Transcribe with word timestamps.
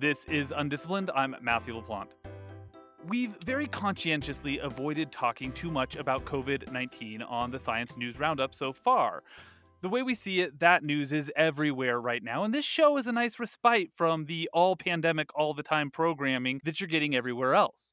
This 0.00 0.24
is 0.24 0.50
Undisciplined. 0.56 1.10
I'm 1.14 1.36
Matthew 1.42 1.74
LaPlante. 1.74 2.12
We've 3.06 3.36
very 3.44 3.66
conscientiously 3.66 4.58
avoided 4.58 5.12
talking 5.12 5.52
too 5.52 5.68
much 5.68 5.94
about 5.96 6.24
COVID 6.24 6.72
19 6.72 7.20
on 7.20 7.50
the 7.50 7.58
Science 7.58 7.94
News 7.98 8.18
Roundup 8.18 8.54
so 8.54 8.72
far. 8.72 9.22
The 9.82 9.90
way 9.90 10.02
we 10.02 10.14
see 10.14 10.40
it, 10.40 10.58
that 10.60 10.82
news 10.82 11.12
is 11.12 11.30
everywhere 11.36 12.00
right 12.00 12.22
now, 12.22 12.44
and 12.44 12.54
this 12.54 12.64
show 12.64 12.96
is 12.96 13.06
a 13.06 13.12
nice 13.12 13.38
respite 13.38 13.90
from 13.92 14.24
the 14.24 14.48
all 14.54 14.74
pandemic, 14.74 15.28
all 15.34 15.52
the 15.52 15.62
time 15.62 15.90
programming 15.90 16.62
that 16.64 16.80
you're 16.80 16.88
getting 16.88 17.14
everywhere 17.14 17.52
else. 17.54 17.92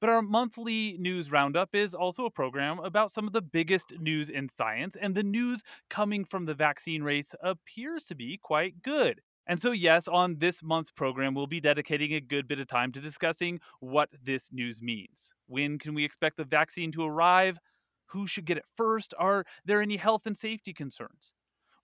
But 0.00 0.10
our 0.10 0.22
monthly 0.22 0.96
news 0.98 1.30
roundup 1.30 1.76
is 1.76 1.94
also 1.94 2.24
a 2.24 2.30
program 2.30 2.80
about 2.80 3.12
some 3.12 3.28
of 3.28 3.32
the 3.32 3.40
biggest 3.40 3.92
news 4.00 4.30
in 4.30 4.48
science, 4.48 4.96
and 5.00 5.14
the 5.14 5.22
news 5.22 5.62
coming 5.88 6.24
from 6.24 6.46
the 6.46 6.54
vaccine 6.54 7.04
race 7.04 7.36
appears 7.40 8.02
to 8.06 8.16
be 8.16 8.36
quite 8.36 8.82
good. 8.82 9.20
And 9.46 9.60
so, 9.60 9.70
yes, 9.70 10.08
on 10.08 10.38
this 10.38 10.62
month's 10.62 10.90
program, 10.90 11.34
we'll 11.34 11.46
be 11.46 11.60
dedicating 11.60 12.12
a 12.12 12.20
good 12.20 12.48
bit 12.48 12.58
of 12.58 12.66
time 12.66 12.90
to 12.92 13.00
discussing 13.00 13.60
what 13.80 14.10
this 14.22 14.50
news 14.52 14.82
means. 14.82 15.32
When 15.46 15.78
can 15.78 15.94
we 15.94 16.04
expect 16.04 16.36
the 16.36 16.44
vaccine 16.44 16.90
to 16.92 17.04
arrive? 17.04 17.58
Who 18.06 18.26
should 18.26 18.44
get 18.44 18.56
it 18.56 18.64
first? 18.74 19.14
Are 19.18 19.44
there 19.64 19.80
any 19.80 19.96
health 19.96 20.26
and 20.26 20.36
safety 20.36 20.72
concerns? 20.72 21.32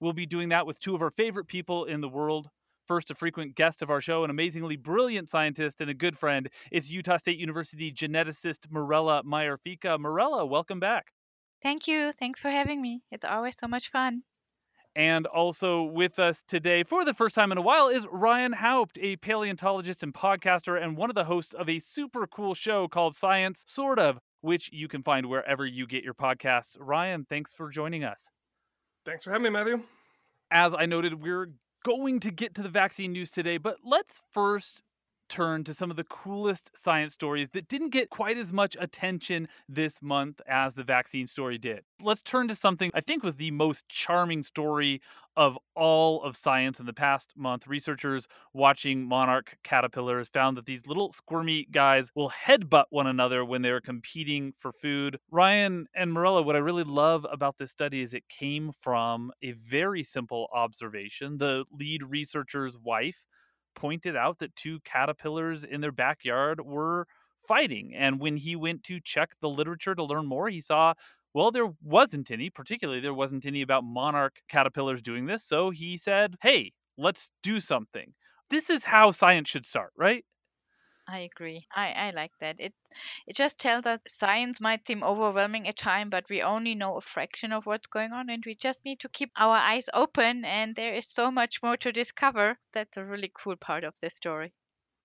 We'll 0.00 0.12
be 0.12 0.26
doing 0.26 0.48
that 0.48 0.66
with 0.66 0.80
two 0.80 0.96
of 0.96 1.02
our 1.02 1.10
favorite 1.10 1.46
people 1.46 1.84
in 1.84 2.00
the 2.00 2.08
world. 2.08 2.48
First, 2.84 3.12
a 3.12 3.14
frequent 3.14 3.54
guest 3.54 3.80
of 3.80 3.90
our 3.90 4.00
show, 4.00 4.24
an 4.24 4.30
amazingly 4.30 4.76
brilliant 4.76 5.28
scientist 5.28 5.80
and 5.80 5.88
a 5.88 5.94
good 5.94 6.18
friend, 6.18 6.48
is 6.72 6.92
Utah 6.92 7.18
State 7.18 7.38
University 7.38 7.92
geneticist 7.92 8.68
Mirella 8.70 9.22
Meyer-Ficca. 9.24 10.00
Mirella, 10.00 10.44
welcome 10.44 10.80
back. 10.80 11.12
Thank 11.62 11.86
you. 11.86 12.10
Thanks 12.10 12.40
for 12.40 12.50
having 12.50 12.82
me. 12.82 13.02
It's 13.12 13.24
always 13.24 13.56
so 13.56 13.68
much 13.68 13.90
fun. 13.90 14.24
And 14.94 15.26
also 15.26 15.82
with 15.82 16.18
us 16.18 16.42
today, 16.46 16.82
for 16.82 17.04
the 17.04 17.14
first 17.14 17.34
time 17.34 17.50
in 17.50 17.56
a 17.56 17.62
while, 17.62 17.88
is 17.88 18.06
Ryan 18.10 18.52
Haupt, 18.52 18.98
a 19.00 19.16
paleontologist 19.16 20.02
and 20.02 20.12
podcaster, 20.12 20.80
and 20.82 20.96
one 20.96 21.08
of 21.08 21.14
the 21.14 21.24
hosts 21.24 21.54
of 21.54 21.68
a 21.68 21.78
super 21.78 22.26
cool 22.26 22.54
show 22.54 22.88
called 22.88 23.14
Science 23.14 23.64
Sort 23.66 23.98
of, 23.98 24.18
which 24.42 24.70
you 24.70 24.88
can 24.88 25.02
find 25.02 25.26
wherever 25.26 25.64
you 25.64 25.86
get 25.86 26.04
your 26.04 26.12
podcasts. 26.12 26.76
Ryan, 26.78 27.24
thanks 27.24 27.54
for 27.54 27.70
joining 27.70 28.04
us. 28.04 28.28
Thanks 29.06 29.24
for 29.24 29.30
having 29.30 29.44
me, 29.44 29.50
Matthew. 29.50 29.82
As 30.50 30.74
I 30.76 30.84
noted, 30.84 31.22
we're 31.22 31.52
going 31.84 32.20
to 32.20 32.30
get 32.30 32.54
to 32.56 32.62
the 32.62 32.68
vaccine 32.68 33.12
news 33.12 33.30
today, 33.30 33.56
but 33.56 33.78
let's 33.82 34.20
first 34.30 34.82
turn 35.32 35.64
to 35.64 35.72
some 35.72 35.90
of 35.90 35.96
the 35.96 36.04
coolest 36.04 36.70
science 36.76 37.14
stories 37.14 37.50
that 37.50 37.66
didn't 37.66 37.88
get 37.88 38.10
quite 38.10 38.36
as 38.36 38.52
much 38.52 38.76
attention 38.78 39.48
this 39.66 40.02
month 40.02 40.42
as 40.46 40.74
the 40.74 40.84
vaccine 40.84 41.26
story 41.26 41.56
did. 41.56 41.84
Let's 42.02 42.22
turn 42.22 42.48
to 42.48 42.54
something 42.54 42.90
I 42.92 43.00
think 43.00 43.22
was 43.22 43.36
the 43.36 43.50
most 43.50 43.88
charming 43.88 44.42
story 44.42 45.00
of 45.34 45.58
all 45.74 46.22
of 46.22 46.36
science 46.36 46.78
in 46.78 46.84
the 46.84 46.92
past 46.92 47.32
month. 47.34 47.66
Researchers 47.66 48.28
watching 48.52 49.06
monarch 49.06 49.56
caterpillars 49.64 50.28
found 50.28 50.58
that 50.58 50.66
these 50.66 50.86
little 50.86 51.10
squirmy 51.12 51.66
guys 51.70 52.10
will 52.14 52.30
headbutt 52.30 52.84
one 52.90 53.06
another 53.06 53.42
when 53.42 53.62
they're 53.62 53.80
competing 53.80 54.52
for 54.58 54.70
food. 54.70 55.18
Ryan 55.30 55.86
and 55.94 56.12
Mirella, 56.12 56.42
what 56.42 56.56
I 56.56 56.58
really 56.58 56.84
love 56.84 57.26
about 57.32 57.56
this 57.56 57.70
study 57.70 58.02
is 58.02 58.12
it 58.12 58.28
came 58.28 58.70
from 58.70 59.32
a 59.42 59.52
very 59.52 60.02
simple 60.02 60.48
observation. 60.52 61.38
The 61.38 61.64
lead 61.72 62.02
researcher's 62.02 62.76
wife 62.76 63.24
pointed 63.74 64.16
out 64.16 64.38
that 64.38 64.56
two 64.56 64.80
caterpillars 64.80 65.64
in 65.64 65.80
their 65.80 65.92
backyard 65.92 66.60
were 66.60 67.06
fighting. 67.46 67.94
And 67.94 68.20
when 68.20 68.36
he 68.36 68.54
went 68.56 68.84
to 68.84 69.00
check 69.00 69.30
the 69.40 69.48
literature 69.48 69.94
to 69.94 70.04
learn 70.04 70.26
more, 70.26 70.48
he 70.48 70.60
saw, 70.60 70.94
well, 71.34 71.50
there 71.50 71.72
wasn't 71.82 72.30
any, 72.30 72.50
particularly, 72.50 73.00
there 73.00 73.14
wasn't 73.14 73.46
any 73.46 73.62
about 73.62 73.84
monarch 73.84 74.40
caterpillars 74.48 75.02
doing 75.02 75.26
this. 75.26 75.44
So 75.44 75.70
he 75.70 75.96
said, 75.96 76.36
hey, 76.42 76.72
let's 76.96 77.30
do 77.42 77.58
something. 77.60 78.14
This 78.50 78.68
is 78.68 78.84
how 78.84 79.10
science 79.10 79.48
should 79.48 79.66
start, 79.66 79.92
right? 79.96 80.24
I 81.12 81.20
agree. 81.20 81.66
I, 81.76 81.92
I 81.92 82.10
like 82.10 82.32
that. 82.40 82.56
It 82.58 82.74
it 83.26 83.36
just 83.36 83.60
tells 83.60 83.84
us 83.86 84.00
science 84.08 84.60
might 84.60 84.86
seem 84.86 85.04
overwhelming 85.04 85.68
at 85.68 85.76
time, 85.76 86.08
but 86.10 86.24
we 86.30 86.42
only 86.42 86.74
know 86.74 86.96
a 86.96 87.00
fraction 87.02 87.52
of 87.52 87.66
what's 87.66 87.86
going 87.86 88.12
on, 88.12 88.30
and 88.30 88.42
we 88.44 88.54
just 88.54 88.84
need 88.84 88.98
to 89.00 89.08
keep 89.10 89.30
our 89.36 89.54
eyes 89.54 89.88
open. 89.94 90.44
And 90.44 90.74
there 90.74 90.94
is 90.94 91.06
so 91.06 91.30
much 91.30 91.62
more 91.62 91.76
to 91.76 91.92
discover. 91.92 92.58
That's 92.72 92.96
a 92.96 93.04
really 93.04 93.30
cool 93.34 93.56
part 93.56 93.84
of 93.84 93.94
this 94.00 94.14
story. 94.14 94.54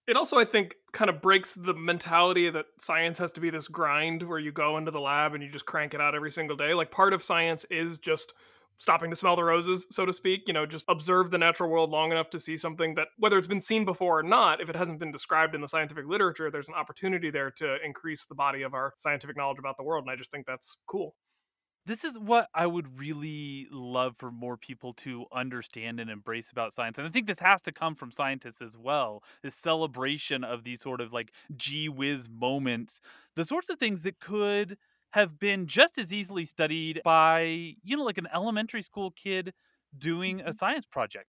It 0.07 0.15
also, 0.15 0.39
I 0.39 0.45
think, 0.45 0.77
kind 0.93 1.09
of 1.09 1.21
breaks 1.21 1.53
the 1.53 1.73
mentality 1.73 2.49
that 2.49 2.67
science 2.79 3.17
has 3.17 3.33
to 3.33 3.41
be 3.41 3.49
this 3.49 3.67
grind 3.67 4.23
where 4.23 4.39
you 4.39 4.53
go 4.53 4.77
into 4.77 4.91
the 4.91 5.01
lab 5.01 5.33
and 5.33 5.43
you 5.43 5.49
just 5.49 5.65
crank 5.65 5.93
it 5.93 5.99
out 5.99 6.15
every 6.15 6.31
single 6.31 6.55
day. 6.55 6.73
Like 6.73 6.89
part 6.89 7.11
of 7.11 7.21
science 7.21 7.65
is 7.65 7.97
just 7.97 8.33
stopping 8.77 9.09
to 9.09 9.15
smell 9.15 9.35
the 9.35 9.43
roses, 9.43 9.87
so 9.89 10.05
to 10.05 10.13
speak. 10.13 10.43
You 10.47 10.53
know, 10.53 10.65
just 10.65 10.85
observe 10.87 11.31
the 11.31 11.37
natural 11.37 11.69
world 11.69 11.89
long 11.89 12.11
enough 12.11 12.29
to 12.31 12.39
see 12.39 12.57
something 12.57 12.95
that, 12.95 13.07
whether 13.17 13.37
it's 13.37 13.47
been 13.47 13.61
seen 13.61 13.85
before 13.85 14.19
or 14.19 14.23
not, 14.23 14.61
if 14.61 14.69
it 14.69 14.75
hasn't 14.75 14.99
been 14.99 15.11
described 15.11 15.55
in 15.55 15.61
the 15.61 15.67
scientific 15.67 16.05
literature, 16.07 16.51
there's 16.51 16.69
an 16.69 16.75
opportunity 16.75 17.29
there 17.29 17.51
to 17.51 17.77
increase 17.83 18.25
the 18.25 18.35
body 18.35 18.61
of 18.61 18.73
our 18.73 18.93
scientific 18.97 19.37
knowledge 19.37 19.59
about 19.59 19.77
the 19.77 19.83
world. 19.83 20.03
And 20.03 20.11
I 20.11 20.15
just 20.15 20.31
think 20.31 20.45
that's 20.45 20.77
cool. 20.87 21.15
This 21.85 22.03
is 22.03 22.19
what 22.19 22.49
I 22.53 22.67
would 22.67 22.99
really 22.99 23.65
love 23.71 24.17
for 24.17 24.29
more 24.29 24.57
people 24.57 24.91
to 24.95 25.25
understand 25.33 26.01
and 26.01 26.09
embrace 26.09 26.51
about 26.51 26.73
science. 26.73 26.97
And 26.97 27.07
I 27.07 27.09
think 27.09 27.27
this 27.27 27.39
has 27.39 27.61
to 27.61 27.71
come 27.71 27.95
from 27.95 28.11
scientists 28.11 28.61
as 28.61 28.77
well. 28.77 29.23
This 29.41 29.55
celebration 29.55 30.43
of 30.43 30.65
these 30.65 30.81
sort 30.81 30.99
of 30.99 31.13
like 31.13 31.31
gee 31.55 31.87
whiz 31.87 32.27
moments, 32.27 32.99
the 33.37 33.45
sorts 33.45 33.69
of 33.69 33.79
things 33.79 34.01
that 34.01 34.19
could 34.19 34.77
have 35.13 35.39
been 35.39 35.67
just 35.67 35.97
as 35.97 36.13
easily 36.13 36.45
studied 36.45 37.01
by, 37.03 37.75
you 37.83 37.97
know, 37.97 38.03
like 38.03 38.17
an 38.17 38.27
elementary 38.33 38.81
school 38.83 39.11
kid 39.11 39.53
doing 39.97 40.41
a 40.41 40.51
Mhm. 40.51 40.53
science 40.53 40.85
project. 40.85 41.27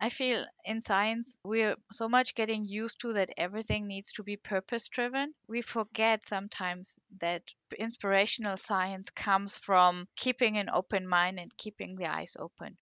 I 0.00 0.10
feel 0.10 0.46
in 0.64 0.82
science 0.82 1.38
we're 1.42 1.76
so 1.90 2.06
much 2.06 2.34
getting 2.34 2.66
used 2.66 3.00
to 3.00 3.12
that 3.12 3.30
everything 3.38 3.86
needs 3.86 4.12
to 4.14 4.22
be 4.22 4.36
purpose 4.36 4.88
driven. 4.88 5.32
We 5.46 5.62
forget 5.62 6.22
sometimes 6.22 6.98
that 7.20 7.44
inspirational 7.78 8.58
science 8.58 9.08
comes 9.08 9.56
from 9.56 10.08
keeping 10.16 10.58
an 10.58 10.68
open 10.68 11.06
mind 11.06 11.38
and 11.38 11.56
keeping 11.56 11.94
the 11.94 12.06
eyes 12.12 12.34
open. 12.36 12.78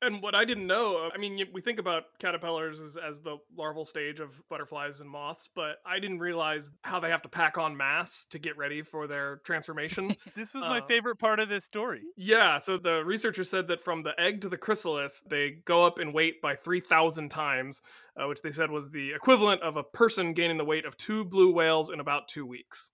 And 0.00 0.22
what 0.22 0.36
I 0.36 0.44
didn't 0.44 0.68
know, 0.68 1.10
I 1.12 1.18
mean, 1.18 1.44
we 1.52 1.60
think 1.60 1.80
about 1.80 2.04
caterpillars 2.20 2.78
as, 2.80 2.96
as 2.96 3.20
the 3.20 3.38
larval 3.56 3.84
stage 3.84 4.20
of 4.20 4.40
butterflies 4.48 5.00
and 5.00 5.10
moths, 5.10 5.48
but 5.52 5.78
I 5.84 5.98
didn't 5.98 6.20
realize 6.20 6.70
how 6.84 7.00
they 7.00 7.10
have 7.10 7.22
to 7.22 7.28
pack 7.28 7.58
on 7.58 7.76
mass 7.76 8.24
to 8.30 8.38
get 8.38 8.56
ready 8.56 8.82
for 8.82 9.08
their 9.08 9.38
transformation. 9.38 10.14
This 10.36 10.54
was 10.54 10.62
my 10.62 10.78
Uh, 10.78 10.86
favorite 10.86 11.16
part 11.16 11.40
of 11.40 11.48
this 11.48 11.64
story. 11.64 12.02
Yeah, 12.16 12.58
so 12.58 12.78
the 12.78 13.04
researchers 13.04 13.50
said 13.50 13.66
that 13.68 13.80
from 13.80 14.04
the 14.04 14.18
egg 14.20 14.40
to 14.42 14.48
the 14.48 14.56
chrysalis, 14.56 15.20
they 15.28 15.50
go 15.64 15.84
up 15.84 15.98
in 15.98 16.12
weight 16.12 16.40
by 16.40 16.54
3,000 16.54 17.28
times, 17.28 17.80
uh, 18.16 18.28
which 18.28 18.42
they 18.42 18.52
said 18.52 18.70
was 18.70 18.90
the 18.90 19.12
equivalent 19.14 19.62
of 19.62 19.76
a 19.76 19.82
person 19.82 20.32
gaining 20.32 20.58
the 20.58 20.64
weight 20.64 20.84
of 20.84 20.96
two 20.96 21.24
blue 21.24 21.52
whales 21.52 21.90
in 21.90 21.98
about 21.98 22.28
two 22.28 22.46
weeks. 22.46 22.88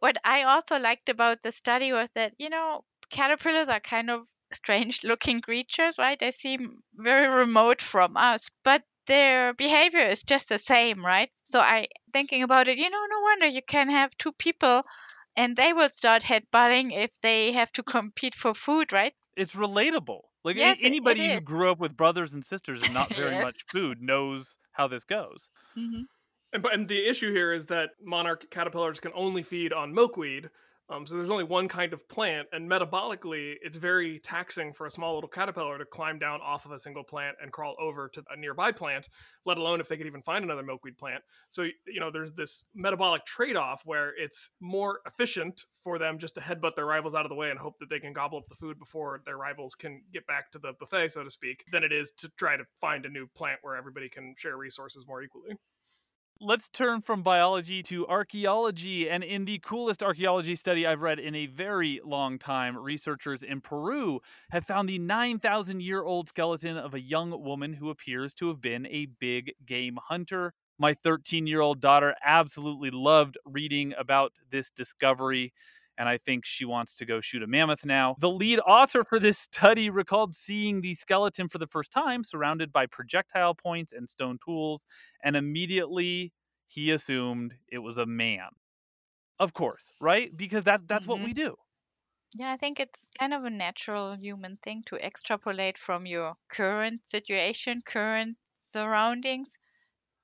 What 0.00 0.16
I 0.24 0.42
also 0.42 0.74
liked 0.76 1.08
about 1.08 1.42
the 1.42 1.52
study 1.52 1.92
was 1.92 2.10
that, 2.16 2.34
you 2.38 2.48
know, 2.48 2.84
caterpillars 3.10 3.68
are 3.68 3.80
kind 3.80 4.10
of 4.10 4.26
strange 4.52 5.04
looking 5.04 5.40
creatures, 5.40 5.96
right? 5.98 6.18
They 6.18 6.30
seem 6.30 6.82
very 6.94 7.26
remote 7.28 7.82
from 7.82 8.16
us, 8.16 8.48
but 8.64 8.82
their 9.06 9.54
behavior 9.54 10.06
is 10.08 10.22
just 10.22 10.48
the 10.48 10.58
same, 10.58 11.04
right? 11.04 11.30
So 11.44 11.60
I 11.60 11.88
thinking 12.12 12.42
about 12.42 12.68
it, 12.68 12.78
you 12.78 12.90
know, 12.90 13.06
no 13.10 13.20
wonder 13.20 13.46
you 13.46 13.62
can 13.62 13.90
have 13.90 14.16
two 14.18 14.32
people 14.32 14.84
and 15.36 15.56
they 15.56 15.72
will 15.72 15.90
start 15.90 16.22
headbutting 16.22 16.92
if 16.92 17.10
they 17.20 17.52
have 17.52 17.72
to 17.72 17.82
compete 17.82 18.34
for 18.34 18.54
food, 18.54 18.92
right? 18.92 19.14
It's 19.36 19.56
relatable. 19.56 20.20
Like 20.44 20.56
Yes, 20.56 20.78
it- 20.80 20.80
it 20.82 20.96
anybody 21.00 21.26
who 21.28 21.40
grew 21.40 21.70
up 21.72 21.78
with 21.80 21.96
brothers 21.96 22.32
and 22.32 22.46
sisters 22.46 22.80
and 22.82 22.92
not 22.92 23.12
very 23.12 23.34
Yes. 23.34 23.36
much 23.36 23.64
food 23.72 24.00
knows 24.00 24.56
how 24.72 24.86
this 24.86 25.04
goes. 25.04 25.50
hmm 25.74 26.02
And, 26.52 26.62
but, 26.62 26.74
and 26.74 26.88
the 26.88 27.08
issue 27.08 27.32
here 27.32 27.52
is 27.52 27.66
that 27.66 27.92
monarch 28.00 28.50
caterpillars 28.50 29.00
can 29.00 29.12
only 29.14 29.42
feed 29.42 29.72
on 29.72 29.94
milkweed. 29.94 30.50
Um, 30.90 31.06
so 31.06 31.14
there's 31.14 31.30
only 31.30 31.44
one 31.44 31.68
kind 31.68 31.92
of 31.92 32.08
plant, 32.08 32.48
and 32.52 32.68
metabolically, 32.68 33.54
it's 33.62 33.76
very 33.76 34.18
taxing 34.18 34.72
for 34.72 34.86
a 34.86 34.90
small 34.90 35.14
little 35.14 35.28
caterpillar 35.28 35.78
to 35.78 35.84
climb 35.84 36.18
down 36.18 36.40
off 36.40 36.66
of 36.66 36.72
a 36.72 36.78
single 36.78 37.04
plant 37.04 37.36
and 37.40 37.52
crawl 37.52 37.76
over 37.80 38.08
to 38.08 38.24
a 38.28 38.36
nearby 38.36 38.72
plant, 38.72 39.08
let 39.46 39.56
alone 39.56 39.80
if 39.80 39.86
they 39.86 39.96
could 39.96 40.08
even 40.08 40.20
find 40.20 40.42
another 40.44 40.64
milkweed 40.64 40.98
plant. 40.98 41.22
So, 41.48 41.62
you 41.62 42.00
know, 42.00 42.10
there's 42.10 42.32
this 42.32 42.64
metabolic 42.74 43.24
trade 43.24 43.54
off 43.54 43.82
where 43.84 44.12
it's 44.18 44.50
more 44.60 44.98
efficient 45.06 45.64
for 45.80 45.96
them 45.96 46.18
just 46.18 46.34
to 46.34 46.40
headbutt 46.40 46.74
their 46.74 46.86
rivals 46.86 47.14
out 47.14 47.24
of 47.24 47.28
the 47.28 47.36
way 47.36 47.50
and 47.50 47.58
hope 47.58 47.78
that 47.78 47.88
they 47.88 48.00
can 48.00 48.12
gobble 48.12 48.38
up 48.38 48.48
the 48.48 48.56
food 48.56 48.76
before 48.80 49.20
their 49.24 49.36
rivals 49.36 49.76
can 49.76 50.02
get 50.12 50.26
back 50.26 50.50
to 50.50 50.58
the 50.58 50.72
buffet, 50.80 51.12
so 51.12 51.22
to 51.22 51.30
speak, 51.30 51.64
than 51.70 51.84
it 51.84 51.92
is 51.92 52.10
to 52.16 52.28
try 52.36 52.56
to 52.56 52.64
find 52.80 53.06
a 53.06 53.08
new 53.08 53.28
plant 53.36 53.60
where 53.62 53.76
everybody 53.76 54.08
can 54.08 54.34
share 54.36 54.56
resources 54.56 55.06
more 55.06 55.22
equally. 55.22 55.54
Let's 56.42 56.70
turn 56.70 57.02
from 57.02 57.22
biology 57.22 57.82
to 57.84 58.06
archaeology. 58.08 59.10
And 59.10 59.22
in 59.22 59.44
the 59.44 59.58
coolest 59.58 60.02
archaeology 60.02 60.56
study 60.56 60.86
I've 60.86 61.02
read 61.02 61.18
in 61.18 61.34
a 61.34 61.46
very 61.46 62.00
long 62.02 62.38
time, 62.38 62.78
researchers 62.78 63.42
in 63.42 63.60
Peru 63.60 64.20
have 64.50 64.64
found 64.64 64.88
the 64.88 64.98
9,000 64.98 65.82
year 65.82 66.02
old 66.02 66.28
skeleton 66.28 66.78
of 66.78 66.94
a 66.94 67.00
young 67.00 67.30
woman 67.44 67.74
who 67.74 67.90
appears 67.90 68.32
to 68.34 68.48
have 68.48 68.60
been 68.60 68.86
a 68.86 69.06
big 69.18 69.52
game 69.66 69.98
hunter. 70.02 70.54
My 70.78 70.94
13 70.94 71.46
year 71.46 71.60
old 71.60 71.78
daughter 71.80 72.14
absolutely 72.24 72.90
loved 72.90 73.36
reading 73.44 73.92
about 73.98 74.32
this 74.50 74.70
discovery. 74.70 75.52
And 76.00 76.08
I 76.08 76.16
think 76.16 76.46
she 76.46 76.64
wants 76.64 76.94
to 76.94 77.04
go 77.04 77.20
shoot 77.20 77.42
a 77.42 77.46
mammoth 77.46 77.84
now. 77.84 78.16
The 78.18 78.30
lead 78.30 78.58
author 78.60 79.04
for 79.04 79.18
this 79.18 79.38
study 79.38 79.90
recalled 79.90 80.34
seeing 80.34 80.80
the 80.80 80.94
skeleton 80.94 81.46
for 81.46 81.58
the 81.58 81.66
first 81.66 81.90
time 81.90 82.24
surrounded 82.24 82.72
by 82.72 82.86
projectile 82.86 83.54
points 83.54 83.92
and 83.92 84.08
stone 84.08 84.38
tools, 84.42 84.86
and 85.22 85.36
immediately 85.36 86.32
he 86.66 86.90
assumed 86.90 87.52
it 87.70 87.80
was 87.80 87.98
a 87.98 88.06
man. 88.06 88.48
Of 89.38 89.52
course, 89.52 89.92
right? 90.00 90.34
Because 90.34 90.64
that 90.64 90.88
that's 90.88 91.02
mm-hmm. 91.02 91.10
what 91.10 91.22
we 91.22 91.34
do. 91.34 91.56
Yeah, 92.34 92.50
I 92.50 92.56
think 92.56 92.80
it's 92.80 93.10
kind 93.18 93.34
of 93.34 93.44
a 93.44 93.50
natural 93.50 94.16
human 94.16 94.56
thing 94.62 94.84
to 94.86 94.96
extrapolate 94.96 95.76
from 95.76 96.06
your 96.06 96.34
current 96.48 97.02
situation, 97.10 97.82
current 97.84 98.38
surroundings 98.62 99.48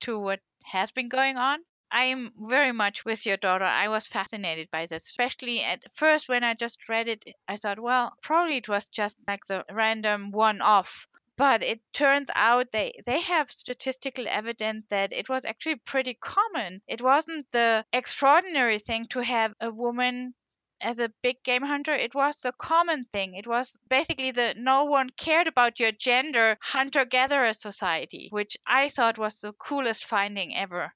to 0.01 0.17
what 0.17 0.39
has 0.65 0.89
been 0.89 1.09
going 1.09 1.37
on. 1.37 1.59
I 1.91 2.05
am 2.05 2.33
very 2.37 2.71
much 2.71 3.03
with 3.05 3.25
your 3.25 3.37
daughter. 3.37 3.65
I 3.65 3.87
was 3.87 4.07
fascinated 4.07 4.71
by 4.71 4.85
this, 4.85 5.05
especially 5.05 5.61
at 5.61 5.83
first 5.93 6.29
when 6.29 6.43
I 6.43 6.53
just 6.53 6.87
read 6.87 7.07
it. 7.07 7.23
I 7.47 7.55
thought, 7.57 7.79
well, 7.79 8.17
probably 8.21 8.57
it 8.57 8.69
was 8.69 8.87
just 8.89 9.19
like 9.27 9.45
the 9.45 9.65
random 9.71 10.31
one 10.31 10.61
off. 10.61 11.07
But 11.35 11.63
it 11.63 11.81
turns 11.93 12.29
out 12.35 12.71
they, 12.71 13.01
they 13.05 13.21
have 13.21 13.51
statistical 13.51 14.27
evidence 14.27 14.85
that 14.89 15.11
it 15.11 15.29
was 15.29 15.45
actually 15.45 15.75
pretty 15.77 16.13
common. 16.13 16.81
It 16.87 17.01
wasn't 17.01 17.51
the 17.51 17.85
extraordinary 17.91 18.79
thing 18.79 19.05
to 19.07 19.19
have 19.21 19.53
a 19.59 19.71
woman 19.71 20.35
as 20.81 20.99
a 20.99 21.09
big 21.21 21.41
game 21.43 21.63
hunter, 21.63 21.93
it 21.93 22.13
was 22.15 22.41
the 22.41 22.51
common 22.53 23.05
thing. 23.05 23.33
It 23.35 23.47
was 23.47 23.77
basically 23.89 24.31
the 24.31 24.53
no 24.57 24.85
one 24.85 25.09
cared 25.11 25.47
about 25.47 25.79
your 25.79 25.91
gender 25.91 26.57
hunter 26.61 27.05
gatherer 27.05 27.53
society, 27.53 28.27
which 28.31 28.57
I 28.65 28.89
thought 28.89 29.17
was 29.17 29.39
the 29.39 29.53
coolest 29.53 30.05
finding 30.05 30.55
ever. 30.55 30.93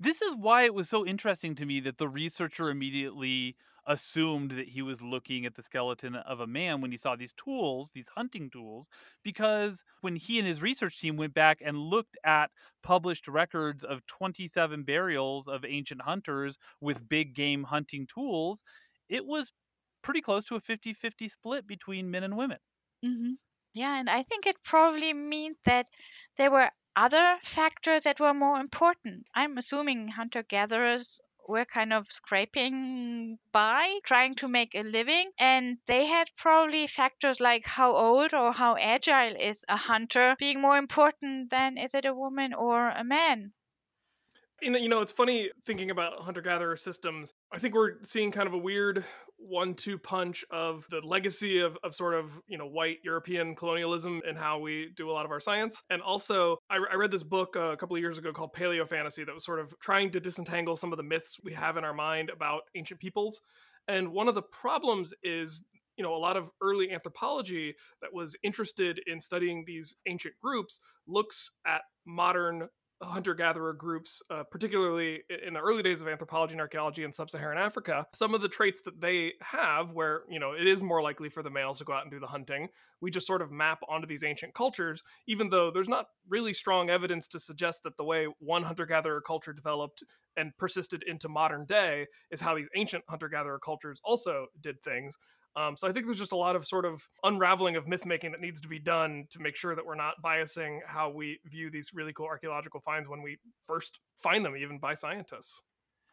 This 0.00 0.20
is 0.22 0.34
why 0.34 0.62
it 0.64 0.74
was 0.74 0.88
so 0.88 1.06
interesting 1.06 1.54
to 1.56 1.66
me 1.66 1.80
that 1.80 1.98
the 1.98 2.08
researcher 2.08 2.68
immediately 2.68 3.56
assumed 3.86 4.50
that 4.52 4.68
he 4.70 4.82
was 4.82 5.02
looking 5.02 5.44
at 5.44 5.54
the 5.54 5.62
skeleton 5.62 6.16
of 6.16 6.40
a 6.40 6.46
man 6.46 6.80
when 6.80 6.90
he 6.90 6.96
saw 6.96 7.14
these 7.14 7.34
tools, 7.34 7.92
these 7.92 8.08
hunting 8.08 8.50
tools, 8.50 8.88
because 9.22 9.84
when 10.00 10.16
he 10.16 10.38
and 10.38 10.48
his 10.48 10.62
research 10.62 10.98
team 10.98 11.16
went 11.16 11.34
back 11.34 11.60
and 11.60 11.78
looked 11.78 12.16
at 12.24 12.50
published 12.82 13.28
records 13.28 13.84
of 13.84 14.06
27 14.06 14.84
burials 14.84 15.46
of 15.46 15.64
ancient 15.64 16.02
hunters 16.02 16.56
with 16.80 17.08
big 17.08 17.34
game 17.34 17.64
hunting 17.64 18.06
tools, 18.06 18.64
it 19.08 19.26
was 19.26 19.52
pretty 20.02 20.22
close 20.22 20.44
to 20.46 20.56
a 20.56 20.60
50 20.60 20.92
50 20.94 21.28
split 21.28 21.66
between 21.66 22.10
men 22.10 22.24
and 22.24 22.36
women. 22.36 22.58
Mm-hmm. 23.04 23.32
Yeah, 23.74 23.98
and 23.98 24.08
I 24.08 24.22
think 24.22 24.46
it 24.46 24.62
probably 24.62 25.12
means 25.12 25.56
that 25.64 25.88
there 26.36 26.50
were 26.50 26.70
other 26.96 27.38
factors 27.44 28.04
that 28.04 28.20
were 28.20 28.34
more 28.34 28.58
important. 28.60 29.26
I'm 29.34 29.58
assuming 29.58 30.08
hunter 30.08 30.42
gatherers 30.42 31.20
were 31.48 31.64
kind 31.64 31.92
of 31.92 32.10
scraping 32.10 33.38
by, 33.52 33.98
trying 34.04 34.34
to 34.36 34.48
make 34.48 34.74
a 34.74 34.82
living, 34.82 35.30
and 35.38 35.78
they 35.86 36.06
had 36.06 36.30
probably 36.36 36.86
factors 36.86 37.40
like 37.40 37.66
how 37.66 37.92
old 37.92 38.32
or 38.32 38.52
how 38.52 38.76
agile 38.76 39.36
is 39.38 39.64
a 39.68 39.76
hunter 39.76 40.36
being 40.38 40.60
more 40.60 40.78
important 40.78 41.50
than 41.50 41.76
is 41.76 41.94
it 41.94 42.04
a 42.04 42.14
woman 42.14 42.54
or 42.54 42.90
a 42.90 43.04
man. 43.04 43.52
You 44.62 44.88
know, 44.88 45.02
it's 45.02 45.12
funny 45.12 45.50
thinking 45.64 45.90
about 45.90 46.22
hunter 46.22 46.40
gatherer 46.40 46.76
systems. 46.76 47.34
I 47.52 47.58
think 47.58 47.74
we're 47.74 48.02
seeing 48.02 48.30
kind 48.30 48.46
of 48.46 48.54
a 48.54 48.58
weird 48.58 49.04
one 49.44 49.74
two 49.74 49.98
punch 49.98 50.44
of 50.50 50.86
the 50.90 51.00
legacy 51.00 51.58
of, 51.60 51.76
of 51.84 51.94
sort 51.94 52.14
of, 52.14 52.40
you 52.46 52.58
know, 52.58 52.66
white 52.66 52.98
European 53.04 53.54
colonialism 53.54 54.22
and 54.26 54.38
how 54.38 54.58
we 54.58 54.90
do 54.96 55.10
a 55.10 55.12
lot 55.12 55.24
of 55.24 55.30
our 55.30 55.40
science. 55.40 55.82
And 55.90 56.00
also, 56.02 56.58
I, 56.70 56.78
I 56.90 56.94
read 56.96 57.10
this 57.10 57.22
book 57.22 57.56
uh, 57.56 57.72
a 57.72 57.76
couple 57.76 57.96
of 57.96 58.00
years 58.00 58.18
ago 58.18 58.32
called 58.32 58.54
Paleo 58.54 58.88
Fantasy 58.88 59.24
that 59.24 59.34
was 59.34 59.44
sort 59.44 59.60
of 59.60 59.78
trying 59.80 60.10
to 60.12 60.20
disentangle 60.20 60.76
some 60.76 60.92
of 60.92 60.96
the 60.96 61.02
myths 61.02 61.38
we 61.42 61.52
have 61.52 61.76
in 61.76 61.84
our 61.84 61.94
mind 61.94 62.30
about 62.30 62.62
ancient 62.74 63.00
peoples. 63.00 63.40
And 63.86 64.12
one 64.12 64.28
of 64.28 64.34
the 64.34 64.42
problems 64.42 65.12
is 65.22 65.64
you 65.96 66.02
know 66.02 66.14
a 66.14 66.18
lot 66.18 66.36
of 66.36 66.50
early 66.60 66.90
anthropology 66.90 67.74
that 68.02 68.12
was 68.12 68.34
interested 68.42 69.00
in 69.06 69.20
studying 69.20 69.64
these 69.66 69.96
ancient 70.06 70.34
groups 70.42 70.80
looks 71.06 71.50
at 71.66 71.82
modern 72.06 72.68
hunter 73.02 73.34
gatherer 73.34 73.72
groups, 73.72 74.22
uh, 74.30 74.42
particularly 74.50 75.22
in 75.46 75.54
the 75.54 75.60
early 75.60 75.82
days 75.82 76.00
of 76.00 76.08
anthropology 76.08 76.52
and 76.52 76.60
archaeology 76.60 77.04
in 77.04 77.12
sub 77.12 77.30
Saharan 77.30 77.58
Africa, 77.58 78.06
some 78.14 78.34
of 78.34 78.40
the 78.40 78.48
traits 78.48 78.80
that 78.84 79.00
they 79.00 79.32
have, 79.40 79.92
where, 79.92 80.22
you 80.28 80.38
know, 80.38 80.52
it 80.52 80.66
is 80.66 80.80
more 80.80 81.02
likely 81.02 81.28
for 81.28 81.42
the 81.42 81.50
males 81.50 81.78
to 81.78 81.84
go 81.84 81.92
out 81.92 82.02
and 82.02 82.10
do 82.10 82.20
the 82.20 82.26
hunting, 82.26 82.68
we 83.00 83.10
just 83.10 83.26
sort 83.26 83.42
of 83.42 83.50
map 83.50 83.80
onto 83.88 84.06
these 84.06 84.24
ancient 84.24 84.54
cultures, 84.54 85.02
even 85.26 85.48
though 85.48 85.70
there's 85.70 85.88
not 85.88 86.06
really 86.28 86.54
strong 86.54 86.90
evidence 86.90 87.28
to 87.28 87.38
suggest 87.38 87.82
that 87.82 87.96
the 87.96 88.04
way 88.04 88.26
one 88.38 88.62
hunter 88.62 88.86
gatherer 88.86 89.20
culture 89.20 89.52
developed 89.52 90.02
and 90.36 90.56
persisted 90.56 91.02
into 91.04 91.28
modern 91.28 91.64
day 91.64 92.06
is 92.30 92.40
how 92.40 92.54
these 92.54 92.68
ancient 92.74 93.04
hunter 93.08 93.28
gatherer 93.28 93.58
cultures 93.58 94.00
also 94.04 94.46
did 94.60 94.80
things. 94.80 95.18
Um, 95.56 95.76
so 95.76 95.86
I 95.86 95.92
think 95.92 96.06
there's 96.06 96.18
just 96.18 96.32
a 96.32 96.36
lot 96.36 96.56
of 96.56 96.66
sort 96.66 96.84
of 96.84 97.08
unraveling 97.22 97.76
of 97.76 97.86
myth 97.86 98.04
making 98.04 98.32
that 98.32 98.40
needs 98.40 98.60
to 98.62 98.68
be 98.68 98.80
done 98.80 99.26
to 99.30 99.40
make 99.40 99.54
sure 99.54 99.76
that 99.76 99.86
we're 99.86 99.94
not 99.94 100.14
biasing 100.24 100.80
how 100.86 101.10
we 101.10 101.38
view 101.44 101.70
these 101.70 101.90
really 101.94 102.12
cool 102.12 102.26
archaeological 102.26 102.80
finds 102.80 103.08
when 103.08 103.22
we 103.22 103.38
first 103.66 104.00
find 104.16 104.44
them, 104.44 104.56
even 104.56 104.78
by 104.78 104.94
scientists. 104.94 105.60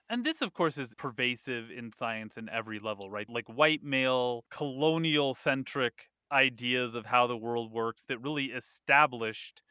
And 0.09 0.25
this, 0.25 0.41
of 0.41 0.53
course, 0.53 0.77
is 0.77 0.93
pervasive 0.95 1.71
in 1.71 1.91
science 1.91 2.37
in 2.37 2.49
every 2.49 2.79
level, 2.79 3.09
right? 3.09 3.27
Like 3.29 3.47
white 3.47 3.83
male, 3.83 4.43
colonial 4.51 5.33
centric 5.33 6.09
ideas 6.31 6.95
of 6.95 7.05
how 7.05 7.27
the 7.27 7.37
world 7.37 7.71
works 7.71 8.03
that 8.07 8.19
really 8.19 8.45
established 8.45 9.61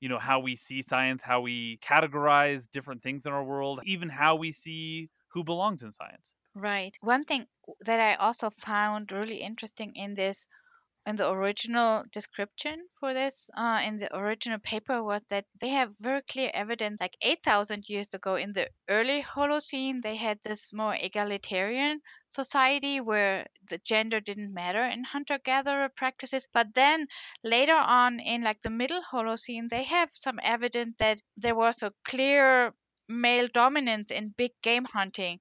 you 0.00 0.08
know 0.08 0.18
how 0.18 0.40
we 0.40 0.56
see 0.56 0.82
science 0.82 1.22
how 1.22 1.40
we 1.40 1.78
categorize 1.78 2.68
different 2.70 3.02
things 3.02 3.26
in 3.26 3.32
our 3.32 3.44
world 3.44 3.80
even 3.84 4.08
how 4.08 4.34
we 4.34 4.50
see 4.50 5.08
who 5.28 5.44
belongs 5.44 5.82
in 5.82 5.92
science 5.92 6.32
Right. 6.54 6.94
One 7.00 7.24
thing 7.24 7.48
that 7.80 7.98
I 7.98 8.14
also 8.14 8.50
found 8.50 9.10
really 9.10 9.38
interesting 9.40 9.96
in 9.96 10.14
this, 10.14 10.46
in 11.06 11.16
the 11.16 11.30
original 11.30 12.04
description 12.12 12.88
for 13.00 13.14
this, 13.14 13.50
uh, 13.56 13.82
in 13.84 13.98
the 13.98 14.14
original 14.16 14.58
paper, 14.60 15.02
was 15.02 15.22
that 15.30 15.46
they 15.60 15.70
have 15.70 15.94
very 16.00 16.22
clear 16.22 16.50
evidence, 16.54 16.98
like 17.00 17.16
8,000 17.22 17.86
years 17.88 18.14
ago 18.14 18.36
in 18.36 18.52
the 18.52 18.70
early 18.88 19.22
Holocene, 19.22 20.02
they 20.02 20.16
had 20.16 20.40
this 20.42 20.72
more 20.72 20.94
egalitarian 20.94 22.02
society 22.30 23.00
where 23.00 23.46
the 23.68 23.78
gender 23.78 24.20
didn't 24.20 24.54
matter 24.54 24.84
in 24.84 25.04
hunter 25.04 25.38
gatherer 25.38 25.88
practices. 25.90 26.48
But 26.52 26.74
then 26.74 27.08
later 27.44 27.76
on 27.76 28.20
in 28.20 28.42
like 28.42 28.62
the 28.62 28.70
middle 28.70 29.02
Holocene, 29.02 29.68
they 29.70 29.84
have 29.84 30.10
some 30.14 30.40
evidence 30.42 30.96
that 30.98 31.20
there 31.36 31.56
was 31.56 31.82
a 31.82 31.92
clear 32.04 32.74
male 33.08 33.48
dominance 33.48 34.10
in 34.12 34.30
big 34.38 34.52
game 34.62 34.84
hunting 34.86 35.40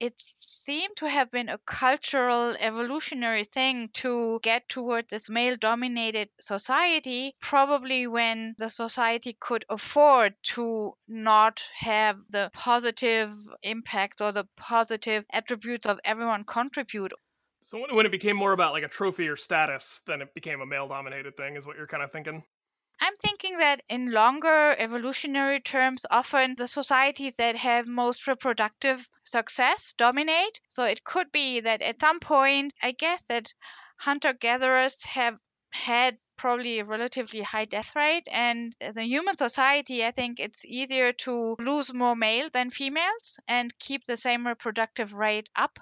it 0.00 0.22
seemed 0.40 0.96
to 0.96 1.08
have 1.08 1.30
been 1.30 1.48
a 1.48 1.58
cultural 1.58 2.54
evolutionary 2.58 3.44
thing 3.44 3.88
to 3.94 4.38
get 4.42 4.68
toward 4.68 5.08
this 5.08 5.28
male 5.28 5.56
dominated 5.56 6.28
society 6.40 7.34
probably 7.40 8.06
when 8.06 8.54
the 8.58 8.68
society 8.68 9.36
could 9.40 9.64
afford 9.68 10.34
to 10.42 10.92
not 11.08 11.64
have 11.74 12.18
the 12.30 12.50
positive 12.54 13.32
impact 13.62 14.20
or 14.20 14.32
the 14.32 14.46
positive 14.56 15.24
attributes 15.32 15.86
of 15.86 15.98
everyone 16.04 16.44
contribute. 16.44 17.12
So 17.62 17.84
when 17.92 18.06
it 18.06 18.12
became 18.12 18.36
more 18.36 18.52
about 18.52 18.72
like 18.72 18.84
a 18.84 18.88
trophy 18.88 19.28
or 19.28 19.36
status 19.36 20.02
then 20.06 20.22
it 20.22 20.34
became 20.34 20.60
a 20.60 20.66
male 20.66 20.88
dominated 20.88 21.36
thing 21.36 21.56
is 21.56 21.66
what 21.66 21.76
you're 21.76 21.86
kind 21.86 22.02
of 22.02 22.12
thinking 22.12 22.44
I'm 23.00 23.16
thinking 23.16 23.58
that 23.58 23.82
in 23.88 24.12
longer 24.12 24.70
evolutionary 24.78 25.58
terms, 25.60 26.06
often 26.12 26.54
the 26.54 26.68
societies 26.68 27.34
that 27.34 27.56
have 27.56 27.88
most 27.88 28.28
reproductive 28.28 29.10
success 29.24 29.94
dominate. 29.98 30.60
So 30.68 30.84
it 30.84 31.02
could 31.02 31.32
be 31.32 31.58
that 31.58 31.82
at 31.82 32.00
some 32.00 32.20
point, 32.20 32.74
I 32.80 32.92
guess 32.92 33.24
that 33.24 33.52
hunter 33.98 34.32
gatherers 34.32 35.02
have 35.02 35.40
had 35.72 36.20
probably 36.36 36.78
a 36.78 36.84
relatively 36.84 37.42
high 37.42 37.64
death 37.64 37.96
rate. 37.96 38.28
And 38.30 38.76
as 38.80 38.96
a 38.96 39.02
human 39.02 39.36
society, 39.36 40.04
I 40.06 40.12
think 40.12 40.38
it's 40.38 40.64
easier 40.64 41.12
to 41.12 41.56
lose 41.58 41.92
more 41.92 42.14
male 42.14 42.48
than 42.48 42.70
females 42.70 43.40
and 43.48 43.76
keep 43.80 44.04
the 44.04 44.16
same 44.16 44.46
reproductive 44.46 45.12
rate 45.12 45.48
up. 45.56 45.80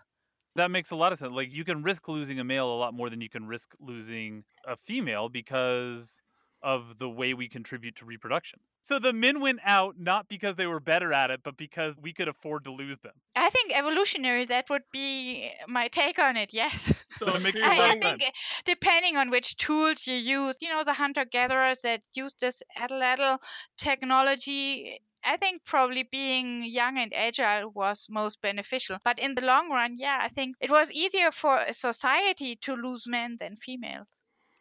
That 0.54 0.70
makes 0.70 0.90
a 0.90 0.96
lot 0.96 1.12
of 1.12 1.18
sense. 1.18 1.32
Like 1.32 1.52
you 1.52 1.64
can 1.64 1.82
risk 1.82 2.08
losing 2.08 2.40
a 2.40 2.44
male 2.44 2.72
a 2.72 2.78
lot 2.78 2.94
more 2.94 3.10
than 3.10 3.20
you 3.20 3.28
can 3.28 3.46
risk 3.46 3.74
losing 3.78 4.44
a 4.64 4.76
female 4.76 5.28
because 5.28 6.22
of 6.62 6.98
the 6.98 7.08
way 7.08 7.34
we 7.34 7.48
contribute 7.48 7.96
to 7.96 8.04
reproduction. 8.04 8.58
So 8.82 8.98
the 8.98 9.12
men 9.12 9.40
went 9.40 9.60
out 9.64 9.96
not 9.98 10.28
because 10.28 10.56
they 10.56 10.66
were 10.66 10.80
better 10.80 11.12
at 11.12 11.30
it, 11.30 11.40
but 11.42 11.56
because 11.56 11.94
we 12.00 12.12
could 12.12 12.28
afford 12.28 12.64
to 12.64 12.72
lose 12.72 12.98
them. 12.98 13.12
I 13.34 13.50
think 13.50 13.76
evolutionary, 13.76 14.44
that 14.46 14.70
would 14.70 14.84
be 14.92 15.50
my 15.68 15.88
take 15.88 16.18
on 16.18 16.36
it, 16.36 16.52
yes. 16.52 16.92
So 17.16 17.26
I, 17.28 17.34
I 17.34 17.98
think 17.98 18.30
depending 18.64 19.16
on 19.16 19.30
which 19.30 19.56
tools 19.56 20.06
you 20.06 20.16
use, 20.16 20.58
you 20.60 20.68
know, 20.68 20.84
the 20.84 20.92
hunter 20.92 21.24
gatherers 21.24 21.80
that 21.80 22.02
use 22.14 22.34
this 22.38 22.62
atlatl 22.78 23.38
technology, 23.78 25.00
I 25.24 25.36
think 25.36 25.64
probably 25.64 26.04
being 26.04 26.62
young 26.62 26.98
and 26.98 27.12
agile 27.14 27.70
was 27.70 28.06
most 28.10 28.40
beneficial. 28.40 28.98
But 29.02 29.18
in 29.18 29.34
the 29.34 29.42
long 29.42 29.70
run, 29.70 29.96
yeah, 29.98 30.18
I 30.20 30.28
think 30.28 30.56
it 30.60 30.70
was 30.70 30.92
easier 30.92 31.32
for 31.32 31.58
a 31.58 31.72
society 31.72 32.56
to 32.62 32.74
lose 32.74 33.06
men 33.06 33.36
than 33.40 33.56
females. 33.56 34.06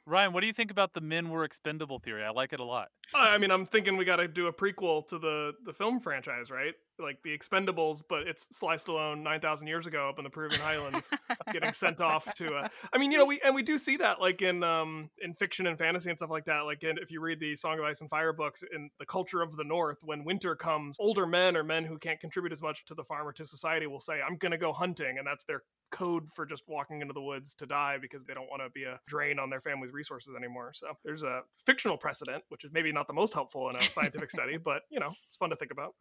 Ryan, 0.07 0.33
what 0.33 0.41
do 0.41 0.47
you 0.47 0.53
think 0.53 0.69
about 0.69 0.93
the 0.93 1.01
men 1.01 1.29
were 1.29 1.43
expendable 1.43 2.00
theory? 2.00 2.24
I 2.24 2.29
like 2.29 2.53
it 2.53 2.59
a 2.59 2.63
lot. 2.63 2.89
I 3.13 3.38
mean, 3.38 3.50
I'm 3.51 3.65
thinking 3.65 3.97
we 3.97 4.05
got 4.05 4.17
to 4.17 4.27
do 4.27 4.47
a 4.47 4.53
prequel 4.53 5.07
to 5.07 5.17
the 5.17 5.53
the 5.65 5.74
film 5.74 6.00
franchise, 6.00 6.51
right? 6.51 6.74
Like 6.99 7.19
the 7.23 7.37
Expendables, 7.37 8.01
but 8.07 8.27
it's 8.27 8.47
Sly 8.51 8.75
Stallone 8.75 9.21
nine 9.21 9.39
thousand 9.39 9.67
years 9.67 9.87
ago 9.87 10.09
up 10.09 10.17
in 10.17 10.23
the 10.23 10.29
Peruvian 10.29 10.61
highlands, 10.61 11.09
getting 11.51 11.73
sent 11.73 12.01
off 12.01 12.31
to. 12.35 12.53
Uh, 12.53 12.67
I 12.93 12.97
mean, 12.97 13.11
you 13.11 13.17
know, 13.17 13.25
we 13.25 13.39
and 13.43 13.55
we 13.55 13.63
do 13.63 13.77
see 13.77 13.97
that 13.97 14.19
like 14.19 14.41
in 14.41 14.63
um 14.63 15.09
in 15.19 15.33
fiction 15.33 15.67
and 15.67 15.77
fantasy 15.77 16.09
and 16.09 16.17
stuff 16.17 16.29
like 16.29 16.45
that. 16.45 16.61
Like 16.61 16.83
in, 16.83 16.97
if 16.97 17.11
you 17.11 17.21
read 17.21 17.39
the 17.39 17.55
Song 17.55 17.79
of 17.79 17.85
Ice 17.85 18.01
and 18.01 18.09
Fire 18.09 18.33
books, 18.33 18.63
in 18.73 18.89
the 18.99 19.05
culture 19.05 19.41
of 19.41 19.55
the 19.55 19.63
North, 19.63 19.99
when 20.03 20.23
winter 20.23 20.55
comes, 20.55 20.97
older 20.99 21.25
men 21.25 21.55
or 21.55 21.63
men 21.63 21.85
who 21.85 21.97
can't 21.97 22.19
contribute 22.19 22.51
as 22.51 22.61
much 22.61 22.85
to 22.85 22.95
the 22.95 23.03
farm 23.03 23.27
or 23.27 23.33
to 23.33 23.45
society 23.45 23.87
will 23.87 23.99
say, 23.99 24.21
"I'm 24.21 24.37
gonna 24.37 24.57
go 24.57 24.73
hunting," 24.73 25.17
and 25.17 25.27
that's 25.27 25.43
their 25.45 25.63
code 25.91 26.29
for 26.33 26.45
just 26.45 26.63
walking 26.67 27.01
into 27.01 27.13
the 27.13 27.21
woods 27.21 27.55
to 27.55 27.65
die 27.65 27.97
because 28.01 28.23
they 28.25 28.33
don't 28.33 28.49
want 28.49 28.61
to 28.61 28.69
be 28.71 28.83
a 28.83 28.99
drain 29.07 29.39
on 29.39 29.49
their 29.49 29.61
family's 29.61 29.93
resources 29.93 30.33
anymore. 30.35 30.71
So 30.73 30.87
there's 31.03 31.23
a 31.23 31.41
fictional 31.65 31.97
precedent, 31.97 32.43
which 32.49 32.65
is 32.65 32.71
maybe 32.73 32.91
not 32.91 33.07
the 33.07 33.13
most 33.13 33.33
helpful 33.33 33.69
in 33.69 33.75
a 33.75 33.83
scientific 33.85 34.29
study, 34.29 34.57
but 34.57 34.81
you 34.89 34.99
know, 34.99 35.13
it's 35.27 35.37
fun 35.37 35.49
to 35.51 35.55
think 35.55 35.71
about. 35.71 35.93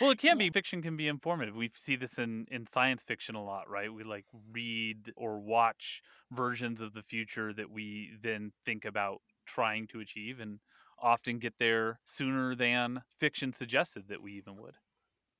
Well, 0.00 0.10
it 0.10 0.18
can 0.18 0.38
be 0.38 0.50
fiction 0.50 0.82
can 0.82 0.96
be 0.96 1.08
informative. 1.08 1.54
We 1.54 1.70
see 1.72 1.96
this 1.96 2.18
in 2.18 2.46
in 2.50 2.66
science 2.66 3.02
fiction 3.02 3.34
a 3.34 3.44
lot, 3.44 3.68
right? 3.68 3.92
We 3.92 4.04
like 4.04 4.26
read 4.50 5.12
or 5.16 5.38
watch 5.40 6.02
versions 6.30 6.80
of 6.80 6.92
the 6.92 7.02
future 7.02 7.52
that 7.52 7.70
we 7.70 8.12
then 8.20 8.52
think 8.64 8.84
about 8.84 9.20
trying 9.46 9.86
to 9.88 10.00
achieve 10.00 10.40
and 10.40 10.60
often 10.98 11.38
get 11.38 11.58
there 11.58 12.00
sooner 12.04 12.54
than 12.54 13.02
fiction 13.18 13.52
suggested 13.52 14.08
that 14.08 14.22
we 14.22 14.32
even 14.34 14.56
would 14.56 14.76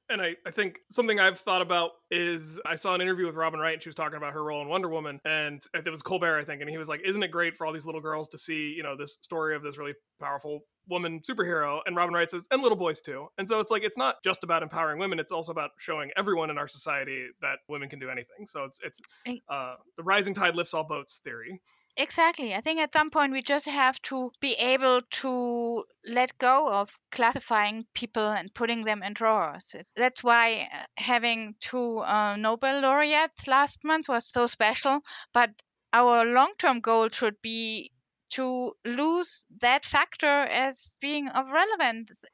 and 0.08 0.20
I, 0.20 0.36
I 0.46 0.50
think 0.50 0.80
something 0.90 1.18
I've 1.18 1.38
thought 1.38 1.62
about 1.62 1.92
is 2.10 2.60
I 2.66 2.74
saw 2.74 2.94
an 2.94 3.00
interview 3.00 3.26
with 3.26 3.34
Robin 3.34 3.58
Wright 3.58 3.72
and 3.72 3.82
she 3.82 3.88
was 3.88 3.96
talking 3.96 4.16
about 4.16 4.34
her 4.34 4.44
role 4.44 4.60
in 4.60 4.68
Wonder 4.68 4.88
Woman 4.88 5.20
and 5.24 5.62
it 5.74 5.88
was 5.88 6.02
Colbert 6.02 6.38
I 6.38 6.44
think 6.44 6.60
and 6.60 6.68
he 6.68 6.78
was 6.78 6.88
like 6.88 7.00
isn't 7.04 7.22
it 7.22 7.30
great 7.30 7.56
for 7.56 7.66
all 7.66 7.72
these 7.72 7.86
little 7.86 8.00
girls 8.00 8.28
to 8.30 8.38
see 8.38 8.74
you 8.76 8.82
know 8.82 8.96
this 8.96 9.16
story 9.22 9.56
of 9.56 9.62
this 9.62 9.78
really 9.78 9.94
powerful 10.20 10.60
woman 10.88 11.20
superhero 11.20 11.80
and 11.86 11.96
Robin 11.96 12.14
Wright 12.14 12.28
says 12.28 12.46
and 12.50 12.62
little 12.62 12.76
boys 12.76 13.00
too 13.00 13.28
and 13.38 13.48
so 13.48 13.60
it's 13.60 13.70
like 13.70 13.82
it's 13.82 13.98
not 13.98 14.22
just 14.22 14.44
about 14.44 14.62
empowering 14.62 14.98
women 14.98 15.18
it's 15.18 15.32
also 15.32 15.52
about 15.52 15.70
showing 15.78 16.10
everyone 16.16 16.50
in 16.50 16.58
our 16.58 16.68
society 16.68 17.26
that 17.40 17.58
women 17.68 17.88
can 17.88 17.98
do 17.98 18.10
anything 18.10 18.46
so 18.46 18.64
it's 18.64 18.80
it's 18.82 19.00
uh, 19.48 19.74
the 19.96 20.02
rising 20.02 20.34
tide 20.34 20.54
lifts 20.54 20.74
all 20.74 20.84
boats 20.84 21.20
theory 21.22 21.60
Exactly. 21.98 22.54
I 22.54 22.62
think 22.62 22.80
at 22.80 22.92
some 22.94 23.10
point 23.10 23.32
we 23.32 23.42
just 23.42 23.66
have 23.66 24.00
to 24.02 24.32
be 24.40 24.54
able 24.54 25.02
to 25.02 25.84
let 26.06 26.38
go 26.38 26.66
of 26.66 26.98
classifying 27.10 27.84
people 27.92 28.26
and 28.26 28.52
putting 28.54 28.84
them 28.84 29.02
in 29.02 29.12
drawers. 29.12 29.76
That's 29.94 30.24
why 30.24 30.70
uh, 30.72 30.84
having 30.96 31.54
two 31.60 31.98
uh, 31.98 32.36
Nobel 32.36 32.80
laureates 32.80 33.46
last 33.46 33.84
month 33.84 34.08
was 34.08 34.26
so 34.26 34.46
special. 34.46 35.00
But 35.34 35.50
our 35.92 36.24
long 36.24 36.52
term 36.58 36.80
goal 36.80 37.10
should 37.10 37.36
be 37.42 37.90
to 38.32 38.72
lose 38.84 39.46
that 39.60 39.84
factor 39.84 40.26
as 40.26 40.94
being 41.00 41.28
of 41.28 41.48
relevance 41.48 42.24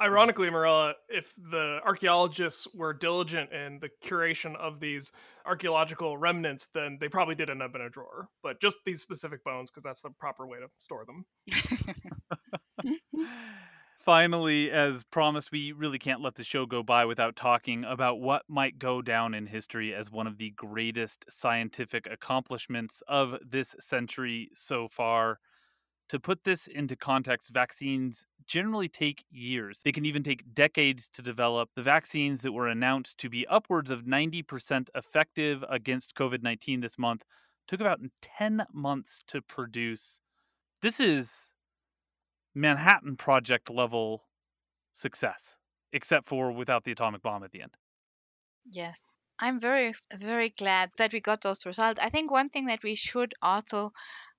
Ironically, 0.00 0.50
Mirella, 0.50 0.94
if 1.08 1.32
the 1.36 1.78
archaeologists 1.84 2.66
were 2.74 2.92
diligent 2.92 3.52
in 3.52 3.78
the 3.78 3.88
curation 4.04 4.56
of 4.56 4.80
these 4.80 5.12
archaeological 5.46 6.18
remnants, 6.18 6.68
then 6.74 6.98
they 7.00 7.08
probably 7.08 7.36
did 7.36 7.48
end 7.48 7.62
up 7.62 7.74
in 7.76 7.80
a 7.80 7.88
drawer. 7.88 8.28
But 8.42 8.60
just 8.60 8.78
these 8.84 9.00
specific 9.00 9.44
bones, 9.44 9.70
because 9.70 9.84
that's 9.84 10.02
the 10.02 10.10
proper 10.10 10.46
way 10.46 10.58
to 10.58 10.66
store 10.80 11.04
them. 11.06 11.24
Finally, 14.04 14.70
as 14.70 15.02
promised, 15.02 15.50
we 15.50 15.72
really 15.72 15.98
can't 15.98 16.20
let 16.20 16.34
the 16.34 16.44
show 16.44 16.66
go 16.66 16.82
by 16.82 17.06
without 17.06 17.34
talking 17.34 17.84
about 17.84 18.20
what 18.20 18.42
might 18.48 18.78
go 18.78 19.00
down 19.00 19.32
in 19.32 19.46
history 19.46 19.94
as 19.94 20.10
one 20.10 20.26
of 20.26 20.36
the 20.36 20.50
greatest 20.50 21.24
scientific 21.30 22.06
accomplishments 22.10 23.02
of 23.08 23.38
this 23.42 23.74
century 23.80 24.50
so 24.54 24.88
far. 24.88 25.38
To 26.10 26.20
put 26.20 26.44
this 26.44 26.66
into 26.66 26.96
context, 26.96 27.48
vaccines 27.48 28.26
generally 28.46 28.90
take 28.90 29.24
years. 29.30 29.80
They 29.82 29.92
can 29.92 30.04
even 30.04 30.22
take 30.22 30.52
decades 30.52 31.08
to 31.14 31.22
develop. 31.22 31.70
The 31.74 31.82
vaccines 31.82 32.42
that 32.42 32.52
were 32.52 32.68
announced 32.68 33.16
to 33.20 33.30
be 33.30 33.46
upwards 33.46 33.90
of 33.90 34.02
90% 34.02 34.88
effective 34.94 35.64
against 35.66 36.14
COVID 36.14 36.42
19 36.42 36.80
this 36.82 36.98
month 36.98 37.24
took 37.66 37.80
about 37.80 38.00
10 38.20 38.66
months 38.70 39.22
to 39.28 39.40
produce. 39.40 40.20
This 40.82 41.00
is 41.00 41.53
Manhattan 42.54 43.16
Project 43.16 43.70
level 43.70 44.24
success, 44.92 45.56
except 45.92 46.26
for 46.26 46.52
without 46.52 46.84
the 46.84 46.92
atomic 46.92 47.22
bomb 47.22 47.42
at 47.44 47.52
the 47.52 47.62
end. 47.62 47.76
Yes. 48.70 49.16
I'm 49.38 49.60
very, 49.60 49.94
very 50.12 50.50
glad 50.50 50.90
that 50.96 51.12
we 51.12 51.20
got 51.20 51.42
those 51.42 51.66
results. 51.66 52.00
I 52.00 52.08
think 52.08 52.30
one 52.30 52.48
thing 52.50 52.66
that 52.66 52.84
we 52.84 52.94
should 52.94 53.34
also 53.42 53.92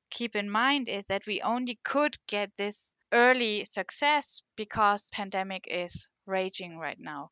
keep 0.10 0.36
in 0.36 0.50
mind 0.50 0.88
is 0.88 1.03
that 1.05 1.27
we 1.27 1.41
only 1.41 1.79
could 1.84 2.17
get 2.27 2.55
this 2.55 2.93
early 3.12 3.65
success 3.65 4.41
because 4.55 5.10
pandemic 5.12 5.67
is 5.69 6.07
raging 6.25 6.77
right 6.77 7.00
now 7.00 7.31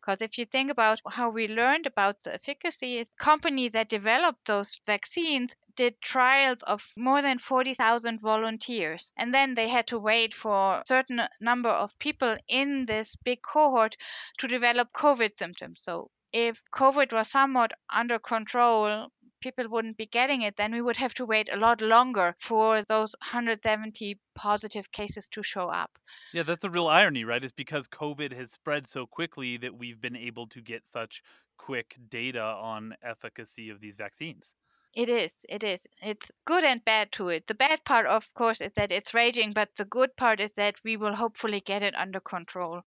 because 0.00 0.22
if 0.22 0.38
you 0.38 0.46
think 0.46 0.70
about 0.70 1.00
how 1.08 1.30
we 1.30 1.46
learned 1.46 1.86
about 1.86 2.22
the 2.22 2.34
efficacy 2.34 3.04
company 3.18 3.68
that 3.68 3.88
developed 3.88 4.46
those 4.46 4.80
vaccines 4.86 5.54
did 5.80 5.98
trials 6.02 6.62
of 6.64 6.92
more 6.94 7.22
than 7.22 7.38
40,000 7.38 8.20
volunteers 8.20 9.12
and 9.16 9.32
then 9.32 9.54
they 9.54 9.66
had 9.66 9.86
to 9.86 9.98
wait 9.98 10.34
for 10.34 10.80
a 10.80 10.82
certain 10.86 11.22
number 11.40 11.70
of 11.70 11.98
people 11.98 12.36
in 12.48 12.84
this 12.84 13.16
big 13.16 13.40
cohort 13.40 13.96
to 14.36 14.46
develop 14.46 14.92
covid 14.92 15.38
symptoms 15.38 15.80
so 15.82 16.10
if 16.34 16.62
covid 16.70 17.14
was 17.14 17.30
somewhat 17.30 17.72
under 17.88 18.18
control 18.18 19.08
people 19.40 19.66
wouldn't 19.70 19.96
be 19.96 20.04
getting 20.04 20.42
it, 20.42 20.54
then 20.58 20.70
we 20.70 20.82
would 20.82 20.98
have 20.98 21.14
to 21.14 21.24
wait 21.24 21.48
a 21.50 21.56
lot 21.56 21.80
longer 21.80 22.34
for 22.38 22.82
those 22.82 23.14
170 23.22 24.18
positive 24.34 24.92
cases 24.92 25.30
to 25.30 25.42
show 25.42 25.70
up. 25.70 25.98
Yeah, 26.34 26.42
that's 26.42 26.60
the 26.60 26.68
real 26.68 26.88
irony, 26.88 27.24
right? 27.24 27.42
Is 27.42 27.52
because 27.52 27.88
COVID 27.88 28.36
has 28.36 28.52
spread 28.52 28.86
so 28.86 29.06
quickly 29.06 29.56
that 29.56 29.74
we've 29.74 29.98
been 29.98 30.14
able 30.14 30.46
to 30.48 30.60
get 30.60 30.86
such 30.86 31.22
quick 31.56 31.96
data 32.10 32.42
on 32.42 32.94
efficacy 33.02 33.70
of 33.70 33.80
these 33.80 33.96
vaccines. 33.96 34.52
It 34.94 35.08
is. 35.08 35.36
It 35.48 35.62
is. 35.62 35.86
It's 36.02 36.32
good 36.44 36.64
and 36.64 36.84
bad 36.84 37.12
to 37.12 37.28
it. 37.28 37.46
The 37.46 37.54
bad 37.54 37.84
part, 37.84 38.06
of 38.06 38.32
course, 38.34 38.60
is 38.60 38.72
that 38.74 38.90
it's 38.90 39.14
raging, 39.14 39.52
but 39.52 39.68
the 39.76 39.84
good 39.84 40.16
part 40.16 40.40
is 40.40 40.52
that 40.54 40.76
we 40.84 40.96
will 40.96 41.14
hopefully 41.14 41.60
get 41.60 41.82
it 41.82 41.94
under 41.94 42.20
control. 42.20 42.82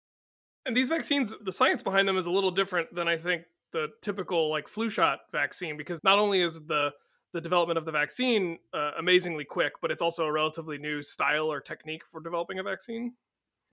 And 0.65 0.75
these 0.75 0.89
vaccines, 0.89 1.35
the 1.41 1.51
science 1.51 1.81
behind 1.81 2.07
them 2.07 2.17
is 2.17 2.25
a 2.25 2.31
little 2.31 2.51
different 2.51 2.93
than 2.93 3.07
I 3.07 3.17
think 3.17 3.43
the 3.71 3.87
typical 4.01 4.49
like 4.49 4.67
flu 4.67 4.89
shot 4.89 5.19
vaccine 5.31 5.77
because 5.77 6.03
not 6.03 6.19
only 6.19 6.41
is 6.41 6.61
the 6.67 6.91
the 7.33 7.41
development 7.41 7.79
of 7.79 7.85
the 7.85 7.91
vaccine 7.91 8.59
uh, 8.75 8.91
amazingly 8.99 9.43
quick, 9.43 9.73
but 9.81 9.89
it's 9.89 10.03
also 10.03 10.25
a 10.25 10.31
relatively 10.31 10.77
new 10.77 11.01
style 11.01 11.51
or 11.51 11.59
technique 11.59 12.03
for 12.05 12.21
developing 12.21 12.59
a 12.59 12.63
vaccine 12.63 13.13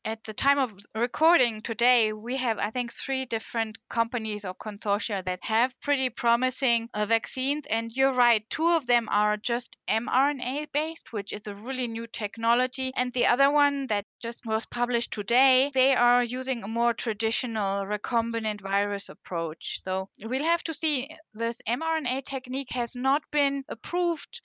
at 0.05 0.25
the 0.25 0.33
time 0.33 0.59
of 0.59 0.73
recording 0.95 1.61
today, 1.61 2.13
we 2.13 2.37
have, 2.37 2.59
I 2.59 2.71
think, 2.71 2.93
three 2.93 3.27
different 3.27 3.77
companies 3.89 4.45
or 4.45 4.55
consortia 4.55 5.25
that 5.25 5.45
have 5.45 5.79
pretty 5.83 6.09
promising 6.09 6.89
uh, 6.95 7.07
vaccines. 7.07 7.67
And 7.69 7.93
you're 7.93 8.15
right, 8.15 8.49
two 8.49 8.69
of 8.69 8.87
them 8.87 9.09
are 9.11 9.37
just 9.37 9.77
mRNA 9.89 10.73
based, 10.73 11.13
which 11.13 11.33
is 11.33 11.47
a 11.47 11.55
really 11.55 11.87
new 11.87 12.07
technology. 12.07 12.93
And 12.97 13.13
the 13.13 13.27
other 13.27 13.51
one 13.51 13.89
that 13.89 14.07
just 14.23 14.47
was 14.47 14.65
published 14.67 15.13
today, 15.13 15.71
they 15.75 15.95
are 15.95 16.25
using 16.25 16.63
a 16.63 16.69
more 16.69 16.95
traditional 16.95 17.85
recombinant 17.85 18.63
virus 18.63 19.09
approach. 19.09 19.81
So 19.85 20.09
we'll 20.23 20.45
have 20.45 20.63
to 20.65 20.75
see. 20.75 21.09
This 21.35 21.61
mRNA 21.69 22.25
technique 22.25 22.71
has 22.71 22.97
not 22.97 23.23
been 23.31 23.65
approved 23.69 24.41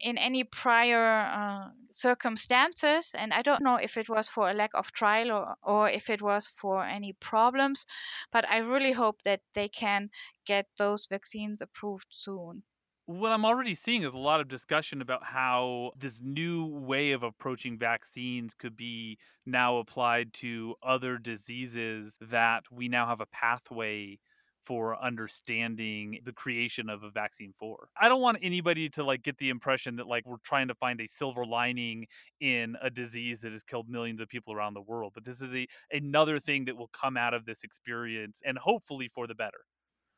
in 0.00 0.18
any 0.18 0.44
prior 0.44 1.20
uh, 1.20 1.68
circumstances. 1.92 3.14
And 3.16 3.32
I 3.32 3.42
don't 3.42 3.62
know 3.62 3.76
if 3.76 3.96
it 3.96 4.08
was 4.08 4.28
for 4.28 4.50
a 4.50 4.54
lack 4.54 4.70
of 4.74 4.92
trial 4.92 5.30
or, 5.32 5.56
or 5.62 5.88
if 5.90 6.10
it 6.10 6.22
was 6.22 6.46
for 6.46 6.84
any 6.84 7.12
problems, 7.14 7.86
but 8.32 8.48
I 8.48 8.58
really 8.58 8.92
hope 8.92 9.22
that 9.22 9.40
they 9.54 9.68
can 9.68 10.10
get 10.46 10.66
those 10.78 11.06
vaccines 11.06 11.62
approved 11.62 12.06
soon. 12.10 12.62
What 13.06 13.32
I'm 13.32 13.44
already 13.44 13.74
seeing 13.74 14.04
is 14.04 14.12
a 14.12 14.18
lot 14.18 14.40
of 14.40 14.46
discussion 14.46 15.02
about 15.02 15.24
how 15.24 15.90
this 15.96 16.20
new 16.22 16.66
way 16.66 17.10
of 17.10 17.24
approaching 17.24 17.76
vaccines 17.76 18.54
could 18.54 18.76
be 18.76 19.18
now 19.44 19.78
applied 19.78 20.32
to 20.34 20.76
other 20.80 21.18
diseases 21.18 22.16
that 22.20 22.70
we 22.70 22.88
now 22.88 23.06
have 23.06 23.20
a 23.20 23.26
pathway 23.26 24.20
for 24.64 25.02
understanding 25.02 26.18
the 26.24 26.32
creation 26.32 26.88
of 26.88 27.02
a 27.02 27.10
vaccine 27.10 27.52
for. 27.58 27.88
I 28.00 28.08
don't 28.08 28.20
want 28.20 28.38
anybody 28.42 28.88
to 28.90 29.04
like 29.04 29.22
get 29.22 29.38
the 29.38 29.48
impression 29.48 29.96
that 29.96 30.06
like 30.06 30.26
we're 30.26 30.36
trying 30.44 30.68
to 30.68 30.74
find 30.74 31.00
a 31.00 31.08
silver 31.08 31.44
lining 31.46 32.06
in 32.40 32.76
a 32.82 32.90
disease 32.90 33.40
that 33.40 33.52
has 33.52 33.62
killed 33.62 33.88
millions 33.88 34.20
of 34.20 34.28
people 34.28 34.54
around 34.54 34.74
the 34.74 34.82
world, 34.82 35.12
but 35.14 35.24
this 35.24 35.40
is 35.40 35.54
a 35.54 35.66
another 35.92 36.38
thing 36.38 36.64
that 36.66 36.76
will 36.76 36.90
come 36.92 37.16
out 37.16 37.34
of 37.34 37.44
this 37.46 37.64
experience 37.64 38.40
and 38.44 38.58
hopefully 38.58 39.08
for 39.08 39.26
the 39.26 39.34
better. 39.34 39.64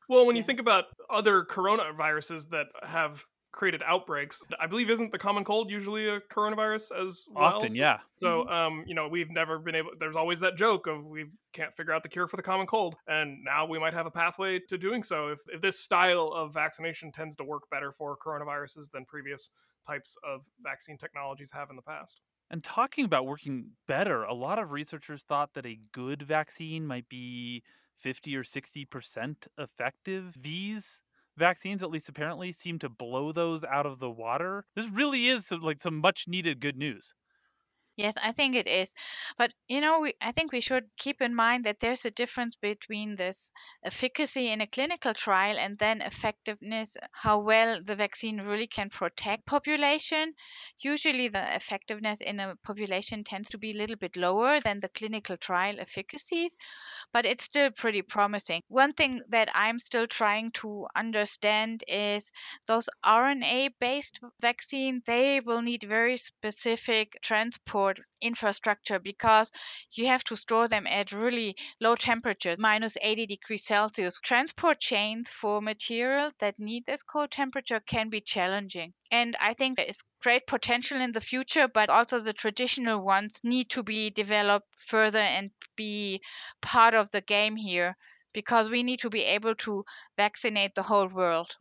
Well, 0.09 0.25
when 0.25 0.35
you 0.35 0.43
think 0.43 0.59
about 0.59 0.85
other 1.09 1.45
coronaviruses 1.45 2.49
that 2.49 2.67
have 2.83 3.23
created 3.53 3.81
outbreaks. 3.85 4.43
I 4.59 4.67
believe 4.67 4.89
isn't 4.89 5.11
the 5.11 5.17
common 5.17 5.45
cold 5.45 5.71
usually 5.71 6.09
a 6.09 6.19
coronavirus 6.19 6.91
as 7.01 7.25
well? 7.31 7.45
Often, 7.45 7.75
yeah. 7.75 7.99
So, 8.15 8.43
mm-hmm. 8.43 8.51
um, 8.51 8.83
you 8.85 8.95
know, 8.95 9.07
we've 9.07 9.29
never 9.29 9.59
been 9.59 9.75
able. 9.75 9.91
There's 9.97 10.17
always 10.17 10.41
that 10.41 10.57
joke 10.57 10.87
of 10.87 11.05
we 11.05 11.27
can't 11.53 11.73
figure 11.73 11.93
out 11.93 12.03
the 12.03 12.09
cure 12.09 12.27
for 12.27 12.35
the 12.35 12.43
common 12.43 12.67
cold, 12.67 12.95
and 13.07 13.37
now 13.45 13.65
we 13.65 13.79
might 13.79 13.93
have 13.93 14.05
a 14.05 14.11
pathway 14.11 14.59
to 14.67 14.77
doing 14.77 15.03
so. 15.03 15.29
If 15.29 15.39
if 15.47 15.61
this 15.61 15.79
style 15.79 16.33
of 16.35 16.53
vaccination 16.53 17.11
tends 17.11 17.35
to 17.37 17.43
work 17.45 17.63
better 17.71 17.93
for 17.93 18.17
coronaviruses 18.17 18.91
than 18.91 19.05
previous 19.05 19.51
types 19.87 20.17
of 20.23 20.41
vaccine 20.61 20.97
technologies 20.97 21.51
have 21.53 21.69
in 21.69 21.75
the 21.75 21.81
past. 21.81 22.19
And 22.49 22.63
talking 22.63 23.05
about 23.05 23.25
working 23.25 23.71
better, 23.87 24.23
a 24.23 24.33
lot 24.33 24.59
of 24.59 24.71
researchers 24.71 25.23
thought 25.23 25.53
that 25.53 25.65
a 25.65 25.79
good 25.91 26.21
vaccine 26.21 26.85
might 26.85 27.09
be 27.09 27.63
50 27.99 28.35
or 28.35 28.43
60% 28.43 29.35
effective. 29.57 30.35
These 30.39 30.99
vaccines, 31.37 31.83
at 31.83 31.91
least 31.91 32.09
apparently, 32.09 32.51
seem 32.51 32.79
to 32.79 32.89
blow 32.89 33.31
those 33.31 33.63
out 33.63 33.85
of 33.85 33.99
the 33.99 34.09
water. 34.09 34.65
This 34.75 34.89
really 34.89 35.27
is 35.27 35.47
some, 35.47 35.61
like 35.61 35.81
some 35.81 35.97
much 35.97 36.27
needed 36.27 36.59
good 36.59 36.77
news. 36.77 37.13
Yes, 37.95 38.13
I 38.21 38.31
think 38.33 38.55
it 38.55 38.67
is. 38.67 38.93
But 39.37 39.51
you 39.67 39.81
know, 39.81 39.99
we, 39.99 40.13
I 40.21 40.31
think 40.31 40.51
we 40.51 40.61
should 40.61 40.89
keep 40.97 41.21
in 41.23 41.33
mind 41.33 41.63
that 41.65 41.79
there's 41.79 42.05
a 42.05 42.11
difference 42.11 42.55
between 42.55 43.15
this 43.15 43.49
efficacy 43.83 44.49
in 44.49 44.61
a 44.61 44.67
clinical 44.67 45.13
trial 45.15 45.57
and 45.57 45.77
then 45.79 46.01
effectiveness, 46.01 46.97
how 47.13 47.39
well 47.39 47.81
the 47.83 47.95
vaccine 47.95 48.41
really 48.41 48.67
can 48.67 48.89
protect 48.91 49.45
population. 49.47 50.33
Usually 50.81 51.27
the 51.29 51.55
effectiveness 51.55 52.21
in 52.21 52.39
a 52.39 52.55
population 52.63 53.23
tends 53.23 53.49
to 53.49 53.57
be 53.57 53.71
a 53.71 53.77
little 53.77 53.95
bit 53.97 54.15
lower 54.17 54.59
than 54.59 54.79
the 54.79 54.89
clinical 54.89 55.37
trial 55.37 55.79
efficacies, 55.79 56.57
but 57.13 57.25
it's 57.25 57.43
still 57.45 57.71
pretty 57.71 58.01
promising. 58.01 58.61
One 58.67 58.91
thing 58.93 59.21
that 59.29 59.49
I'm 59.55 59.79
still 59.79 60.05
trying 60.05 60.51
to 60.61 60.85
understand 60.95 61.83
is 61.87 62.31
those 62.67 62.89
RNA-based 63.05 64.19
vaccine, 64.41 65.01
they 65.05 65.39
will 65.39 65.61
need 65.61 65.83
very 65.83 66.17
specific 66.17 67.17
transport 67.21 67.63
infrastructure 68.21 68.99
because 68.99 69.51
you 69.91 70.05
have 70.07 70.23
to 70.25 70.35
store 70.35 70.67
them 70.67 70.87
at 70.87 71.11
really 71.11 71.55
low 71.81 71.95
temperature, 71.95 72.55
minus 72.57 72.97
80 73.01 73.25
degrees 73.25 73.65
Celsius. 73.65 74.17
Transport 74.23 74.79
chains 74.79 75.29
for 75.29 75.61
material 75.61 76.31
that 76.39 76.59
need 76.59 76.85
this 76.85 77.03
cold 77.03 77.31
temperature 77.31 77.79
can 77.81 78.09
be 78.09 78.21
challenging. 78.21 78.93
And 79.11 79.35
I 79.39 79.53
think 79.53 79.77
there 79.77 79.85
is 79.85 80.01
great 80.21 80.47
potential 80.47 81.01
in 81.01 81.11
the 81.11 81.21
future, 81.21 81.67
but 81.67 81.89
also 81.89 82.19
the 82.19 82.33
traditional 82.33 83.03
ones 83.03 83.39
need 83.43 83.69
to 83.71 83.83
be 83.83 84.09
developed 84.09 84.67
further 84.79 85.19
and 85.19 85.51
be 85.75 86.21
part 86.61 86.93
of 86.93 87.09
the 87.11 87.21
game 87.21 87.55
here 87.55 87.95
because 88.33 88.69
we 88.69 88.83
need 88.83 88.99
to 88.99 89.09
be 89.09 89.23
able 89.23 89.55
to 89.55 89.85
vaccinate 90.17 90.75
the 90.75 90.83
whole 90.83 91.07
world. 91.07 91.51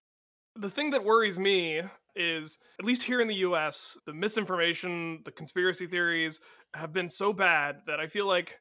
The 0.55 0.71
thing 0.71 0.91
that 0.91 1.05
worries 1.05 1.39
me 1.39 1.83
is 2.15 2.59
at 2.79 2.85
least 2.85 3.03
here 3.03 3.21
in 3.21 3.29
the 3.29 3.37
US, 3.37 3.97
the 4.07 4.13
misinformation, 4.13 5.21
the 5.25 5.33
conspiracy 5.33 5.87
theories 5.87 6.41
have 6.75 6.93
been 6.93 7.09
so 7.09 7.33
bad 7.33 7.77
that 7.87 8.01
I 8.01 8.07
feel 8.07 8.27
like 8.27 8.59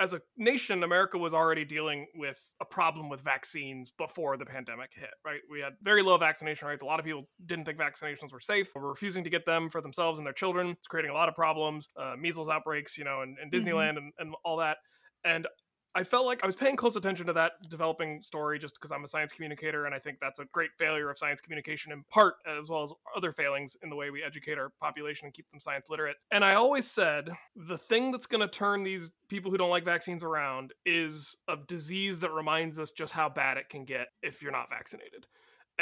as 0.00 0.14
a 0.14 0.20
nation, 0.36 0.82
America 0.82 1.18
was 1.18 1.34
already 1.34 1.64
dealing 1.64 2.06
with 2.14 2.48
a 2.60 2.64
problem 2.64 3.08
with 3.08 3.20
vaccines 3.20 3.92
before 3.96 4.36
the 4.36 4.44
pandemic 4.44 4.90
hit, 4.94 5.10
right? 5.24 5.40
We 5.50 5.60
had 5.60 5.74
very 5.82 6.02
low 6.02 6.16
vaccination 6.16 6.66
rates. 6.66 6.82
A 6.82 6.86
lot 6.86 6.98
of 6.98 7.04
people 7.04 7.28
didn't 7.46 7.66
think 7.66 7.78
vaccinations 7.78 8.32
were 8.32 8.40
safe, 8.40 8.74
were 8.74 8.88
refusing 8.88 9.22
to 9.24 9.30
get 9.30 9.44
them 9.44 9.68
for 9.68 9.80
themselves 9.80 10.18
and 10.18 10.26
their 10.26 10.32
children. 10.32 10.70
It's 10.70 10.86
creating 10.86 11.10
a 11.10 11.14
lot 11.14 11.28
of 11.28 11.34
problems, 11.34 11.90
uh, 11.96 12.14
measles 12.18 12.48
outbreaks, 12.48 12.96
you 12.96 13.04
know, 13.04 13.22
in, 13.22 13.36
in 13.42 13.50
mm-hmm. 13.50 13.68
Disneyland 13.68 13.98
and, 13.98 14.12
and 14.18 14.34
all 14.44 14.56
that. 14.58 14.78
And 15.24 15.46
I 15.94 16.04
felt 16.04 16.24
like 16.24 16.42
I 16.42 16.46
was 16.46 16.56
paying 16.56 16.76
close 16.76 16.96
attention 16.96 17.26
to 17.26 17.32
that 17.34 17.52
developing 17.68 18.22
story 18.22 18.58
just 18.58 18.74
because 18.74 18.90
I'm 18.90 19.04
a 19.04 19.08
science 19.08 19.32
communicator, 19.32 19.84
and 19.84 19.94
I 19.94 19.98
think 19.98 20.20
that's 20.20 20.40
a 20.40 20.46
great 20.46 20.70
failure 20.78 21.10
of 21.10 21.18
science 21.18 21.40
communication 21.40 21.92
in 21.92 22.02
part, 22.10 22.36
as 22.46 22.70
well 22.70 22.82
as 22.82 22.94
other 23.14 23.32
failings 23.32 23.76
in 23.82 23.90
the 23.90 23.96
way 23.96 24.10
we 24.10 24.22
educate 24.22 24.58
our 24.58 24.70
population 24.80 25.26
and 25.26 25.34
keep 25.34 25.48
them 25.50 25.60
science 25.60 25.90
literate. 25.90 26.16
And 26.30 26.44
I 26.44 26.54
always 26.54 26.86
said 26.86 27.30
the 27.54 27.76
thing 27.76 28.10
that's 28.10 28.26
going 28.26 28.40
to 28.40 28.48
turn 28.48 28.82
these 28.82 29.10
people 29.28 29.50
who 29.50 29.58
don't 29.58 29.70
like 29.70 29.84
vaccines 29.84 30.24
around 30.24 30.72
is 30.86 31.36
a 31.48 31.56
disease 31.66 32.20
that 32.20 32.32
reminds 32.32 32.78
us 32.78 32.90
just 32.90 33.12
how 33.12 33.28
bad 33.28 33.58
it 33.58 33.68
can 33.68 33.84
get 33.84 34.08
if 34.22 34.42
you're 34.42 34.52
not 34.52 34.70
vaccinated. 34.70 35.26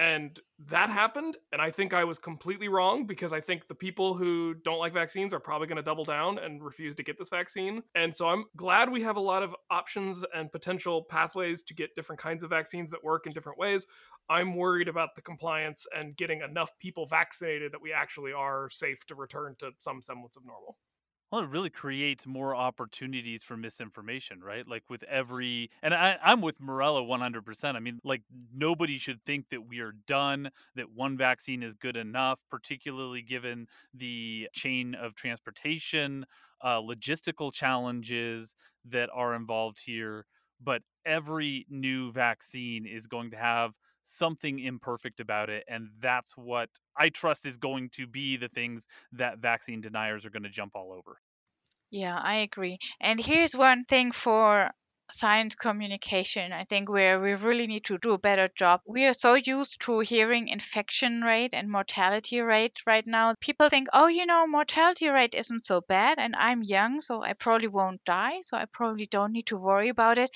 And 0.00 0.40
that 0.68 0.88
happened. 0.88 1.36
And 1.52 1.60
I 1.60 1.70
think 1.70 1.92
I 1.92 2.04
was 2.04 2.18
completely 2.18 2.68
wrong 2.68 3.04
because 3.04 3.34
I 3.34 3.40
think 3.40 3.68
the 3.68 3.74
people 3.74 4.14
who 4.14 4.54
don't 4.54 4.78
like 4.78 4.94
vaccines 4.94 5.34
are 5.34 5.40
probably 5.40 5.66
going 5.66 5.76
to 5.76 5.82
double 5.82 6.06
down 6.06 6.38
and 6.38 6.64
refuse 6.64 6.94
to 6.94 7.02
get 7.02 7.18
this 7.18 7.28
vaccine. 7.28 7.82
And 7.94 8.14
so 8.14 8.26
I'm 8.26 8.46
glad 8.56 8.90
we 8.90 9.02
have 9.02 9.16
a 9.16 9.20
lot 9.20 9.42
of 9.42 9.54
options 9.70 10.24
and 10.34 10.50
potential 10.50 11.04
pathways 11.04 11.62
to 11.64 11.74
get 11.74 11.94
different 11.94 12.18
kinds 12.18 12.42
of 12.42 12.48
vaccines 12.48 12.90
that 12.92 13.04
work 13.04 13.26
in 13.26 13.34
different 13.34 13.58
ways. 13.58 13.86
I'm 14.30 14.56
worried 14.56 14.88
about 14.88 15.16
the 15.16 15.20
compliance 15.20 15.86
and 15.94 16.16
getting 16.16 16.40
enough 16.40 16.70
people 16.78 17.04
vaccinated 17.04 17.72
that 17.72 17.82
we 17.82 17.92
actually 17.92 18.32
are 18.32 18.70
safe 18.70 19.04
to 19.08 19.14
return 19.14 19.54
to 19.58 19.72
some 19.80 20.00
semblance 20.00 20.38
of 20.38 20.46
normal. 20.46 20.78
Well, 21.30 21.42
it 21.42 21.48
really 21.48 21.70
creates 21.70 22.26
more 22.26 22.56
opportunities 22.56 23.44
for 23.44 23.56
misinformation, 23.56 24.40
right? 24.42 24.66
Like 24.66 24.82
with 24.90 25.04
every, 25.04 25.70
and 25.80 25.94
I, 25.94 26.18
I'm 26.20 26.40
with 26.40 26.60
Mirella 26.60 27.04
100%. 27.04 27.76
I 27.76 27.80
mean, 27.80 28.00
like 28.02 28.22
nobody 28.52 28.98
should 28.98 29.24
think 29.24 29.48
that 29.50 29.62
we 29.68 29.78
are 29.78 29.92
done, 29.92 30.50
that 30.74 30.90
one 30.90 31.16
vaccine 31.16 31.62
is 31.62 31.74
good 31.74 31.96
enough, 31.96 32.40
particularly 32.50 33.22
given 33.22 33.68
the 33.94 34.48
chain 34.52 34.96
of 34.96 35.14
transportation, 35.14 36.26
uh, 36.62 36.80
logistical 36.80 37.52
challenges 37.52 38.56
that 38.84 39.08
are 39.14 39.34
involved 39.34 39.78
here. 39.84 40.26
But 40.60 40.82
every 41.06 41.64
new 41.68 42.10
vaccine 42.10 42.86
is 42.86 43.06
going 43.06 43.30
to 43.30 43.36
have 43.36 43.74
something 44.10 44.58
imperfect 44.58 45.20
about 45.20 45.48
it 45.50 45.64
and 45.68 45.88
that's 46.00 46.36
what 46.36 46.70
i 46.96 47.08
trust 47.08 47.46
is 47.46 47.56
going 47.58 47.88
to 47.90 48.06
be 48.06 48.36
the 48.36 48.48
things 48.48 48.86
that 49.12 49.38
vaccine 49.38 49.80
deniers 49.80 50.24
are 50.24 50.30
going 50.30 50.42
to 50.42 50.48
jump 50.50 50.72
all 50.74 50.92
over. 50.92 51.18
Yeah 51.90 52.18
i 52.18 52.36
agree 52.36 52.78
and 53.00 53.24
here's 53.24 53.54
one 53.54 53.84
thing 53.84 54.12
for 54.12 54.70
science 55.12 55.54
communication 55.54 56.52
i 56.52 56.62
think 56.62 56.88
where 56.88 57.20
we 57.20 57.34
really 57.34 57.66
need 57.66 57.84
to 57.84 57.98
do 57.98 58.12
a 58.12 58.18
better 58.18 58.48
job. 58.56 58.80
We 58.86 59.06
are 59.06 59.14
so 59.14 59.34
used 59.34 59.80
to 59.82 60.00
hearing 60.00 60.48
infection 60.48 61.22
rate 61.22 61.54
and 61.54 61.70
mortality 61.70 62.40
rate 62.40 62.78
right 62.86 63.06
now. 63.06 63.34
People 63.40 63.68
think 63.68 63.88
oh 63.92 64.06
you 64.06 64.26
know 64.26 64.46
mortality 64.46 65.08
rate 65.08 65.34
isn't 65.34 65.66
so 65.66 65.80
bad 65.80 66.18
and 66.18 66.34
i'm 66.36 66.62
young 66.62 67.00
so 67.00 67.22
i 67.22 67.32
probably 67.32 67.68
won't 67.68 68.04
die 68.04 68.40
so 68.42 68.56
i 68.56 68.64
probably 68.66 69.06
don't 69.06 69.32
need 69.32 69.46
to 69.46 69.56
worry 69.56 69.88
about 69.88 70.18
it. 70.18 70.30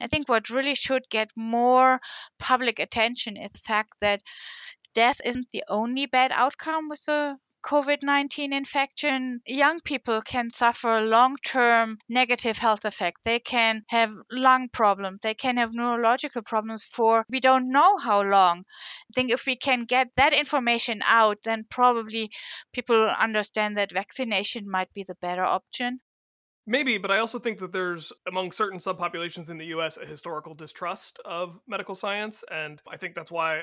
I 0.00 0.06
think 0.08 0.28
what 0.28 0.50
really 0.50 0.74
should 0.74 1.08
get 1.10 1.30
more 1.36 2.00
public 2.38 2.78
attention 2.78 3.36
is 3.36 3.52
the 3.52 3.58
fact 3.58 3.94
that 4.00 4.22
death 4.94 5.20
isn't 5.24 5.48
the 5.52 5.64
only 5.68 6.06
bad 6.06 6.32
outcome 6.32 6.88
with 6.88 7.04
the 7.06 7.38
COVID 7.64 8.02
19 8.02 8.52
infection, 8.52 9.40
young 9.46 9.80
people 9.80 10.22
can 10.22 10.50
suffer 10.50 11.00
long 11.00 11.36
term 11.44 11.98
negative 12.08 12.58
health 12.58 12.84
effects. 12.84 13.20
They 13.24 13.40
can 13.40 13.82
have 13.88 14.12
lung 14.30 14.68
problems, 14.72 15.20
they 15.22 15.34
can 15.34 15.56
have 15.56 15.72
neurological 15.72 16.42
problems 16.42 16.84
for 16.84 17.24
we 17.28 17.40
don't 17.40 17.70
know 17.70 17.98
how 17.98 18.22
long. 18.22 18.60
I 18.60 19.12
think 19.14 19.30
if 19.30 19.46
we 19.46 19.56
can 19.56 19.84
get 19.84 20.08
that 20.16 20.32
information 20.32 21.00
out, 21.04 21.38
then 21.44 21.64
probably 21.68 22.30
people 22.72 23.08
understand 23.08 23.76
that 23.76 23.92
vaccination 23.92 24.70
might 24.70 24.92
be 24.94 25.04
the 25.06 25.16
better 25.20 25.44
option. 25.44 26.00
Maybe, 26.70 26.98
but 26.98 27.10
I 27.10 27.18
also 27.18 27.38
think 27.38 27.60
that 27.60 27.72
there's, 27.72 28.12
among 28.28 28.52
certain 28.52 28.78
subpopulations 28.78 29.48
in 29.48 29.56
the 29.56 29.64
US, 29.76 29.96
a 29.96 30.04
historical 30.04 30.54
distrust 30.54 31.18
of 31.24 31.58
medical 31.66 31.94
science. 31.94 32.44
And 32.50 32.82
I 32.86 32.98
think 32.98 33.14
that's 33.14 33.30
why, 33.30 33.62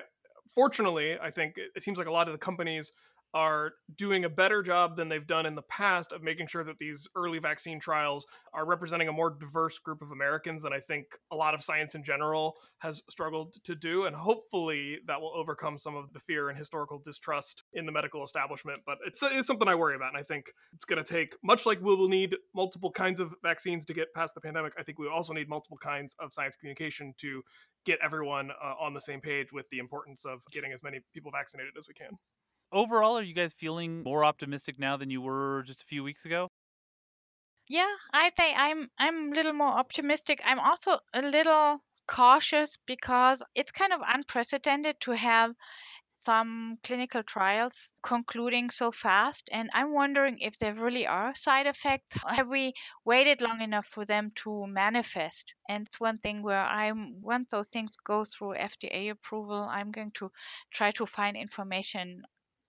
fortunately, 0.55 1.15
I 1.21 1.29
think 1.29 1.53
it 1.75 1.83
seems 1.83 1.99
like 1.99 2.07
a 2.07 2.11
lot 2.11 2.27
of 2.27 2.33
the 2.33 2.39
companies 2.39 2.91
are 3.35 3.73
doing 3.97 4.23
a 4.23 4.29
better 4.29 4.63
job 4.63 4.95
than 4.95 5.09
they've 5.09 5.27
done 5.27 5.45
in 5.45 5.55
the 5.55 5.61
past 5.63 6.13
of 6.13 6.23
making 6.23 6.47
sure 6.47 6.63
that 6.63 6.77
these 6.77 7.05
early 7.17 7.37
vaccine 7.37 7.81
trials 7.81 8.25
are 8.53 8.65
representing 8.65 9.09
a 9.09 9.11
more 9.11 9.29
diverse 9.29 9.77
group 9.77 10.01
of 10.01 10.09
Americans 10.11 10.61
than 10.61 10.71
I 10.71 10.79
think 10.79 11.07
a 11.33 11.35
lot 11.35 11.53
of 11.53 11.61
science 11.61 11.95
in 11.95 12.03
general 12.03 12.55
has 12.79 13.03
struggled 13.09 13.55
to 13.65 13.75
do. 13.75 14.05
And 14.05 14.15
hopefully 14.15 14.99
that 15.07 15.19
will 15.19 15.33
overcome 15.35 15.77
some 15.77 15.97
of 15.97 16.13
the 16.13 16.19
fear 16.19 16.47
and 16.47 16.57
historical 16.57 16.97
distrust 16.97 17.65
in 17.73 17.85
the 17.85 17.91
medical 17.91 18.23
establishment. 18.23 18.79
But 18.85 18.99
it's, 19.05 19.21
it's 19.21 19.47
something 19.47 19.67
I 19.67 19.75
worry 19.75 19.97
about. 19.97 20.13
And 20.13 20.17
I 20.17 20.23
think 20.23 20.45
it's 20.73 20.85
going 20.85 21.03
to 21.03 21.13
take, 21.13 21.35
much 21.43 21.65
like 21.65 21.81
we 21.81 21.93
will 21.93 22.07
need 22.07 22.37
multiple 22.55 22.89
kinds 22.89 23.19
of 23.19 23.33
vaccines 23.43 23.83
to 23.85 23.93
get 23.93 24.13
past 24.13 24.33
the 24.33 24.39
pandemic, 24.39 24.71
I 24.79 24.83
think 24.83 24.97
we 24.97 25.09
also 25.09 25.33
need 25.33 25.49
multiple 25.49 25.77
kinds 25.77 26.15
of 26.21 26.31
science 26.31 26.55
communication 26.55 27.13
to 27.17 27.41
get 27.85 27.99
everyone 28.01 28.51
uh, 28.51 28.75
on 28.79 28.93
the 28.93 29.01
same 29.01 29.19
page 29.19 29.51
with 29.51 29.67
the 29.71 29.79
importance 29.79 30.23
of 30.23 30.39
getting 30.53 30.71
as 30.71 30.81
many 30.81 31.01
people 31.13 31.31
vaccinated 31.31 31.73
as 31.77 31.85
we 31.89 31.93
can 31.93 32.17
overall, 32.71 33.17
are 33.17 33.23
you 33.23 33.33
guys 33.33 33.53
feeling 33.53 34.03
more 34.03 34.23
optimistic 34.25 34.79
now 34.79 34.97
than 34.97 35.09
you 35.09 35.21
were 35.21 35.63
just 35.65 35.81
a 35.81 35.85
few 35.85 36.03
weeks 36.03 36.25
ago? 36.25 36.49
Yeah, 37.67 37.95
I'd 38.11 38.35
say 38.35 38.53
I'm 38.55 38.89
I'm 38.97 39.31
a 39.31 39.35
little 39.35 39.53
more 39.53 39.67
optimistic. 39.77 40.41
I'm 40.43 40.59
also 40.59 40.97
a 41.13 41.21
little 41.21 41.83
cautious 42.07 42.77
because 42.87 43.43
it's 43.53 43.71
kind 43.71 43.93
of 43.93 44.01
unprecedented 44.05 44.99
to 45.01 45.11
have 45.11 45.53
some 46.25 46.77
clinical 46.83 47.23
trials 47.23 47.91
concluding 48.01 48.69
so 48.71 48.91
fast 48.91 49.49
and 49.51 49.69
i'm 49.73 49.93
wondering 49.93 50.39
if 50.39 50.57
there 50.59 50.73
really 50.73 51.05
are 51.07 51.35
side 51.35 51.67
effects 51.67 52.17
have 52.27 52.47
we 52.47 52.73
waited 53.05 53.41
long 53.41 53.61
enough 53.61 53.87
for 53.87 54.05
them 54.05 54.31
to 54.35 54.65
manifest 54.67 55.53
and 55.69 55.87
it's 55.87 55.99
one 55.99 56.17
thing 56.19 56.41
where 56.43 56.65
i'm 56.65 57.21
once 57.21 57.49
those 57.51 57.67
things 57.67 57.95
go 58.03 58.25
through 58.25 58.55
fda 58.55 59.11
approval 59.11 59.67
i'm 59.69 59.91
going 59.91 60.11
to 60.11 60.31
try 60.71 60.91
to 60.91 61.05
find 61.05 61.37
information 61.37 62.23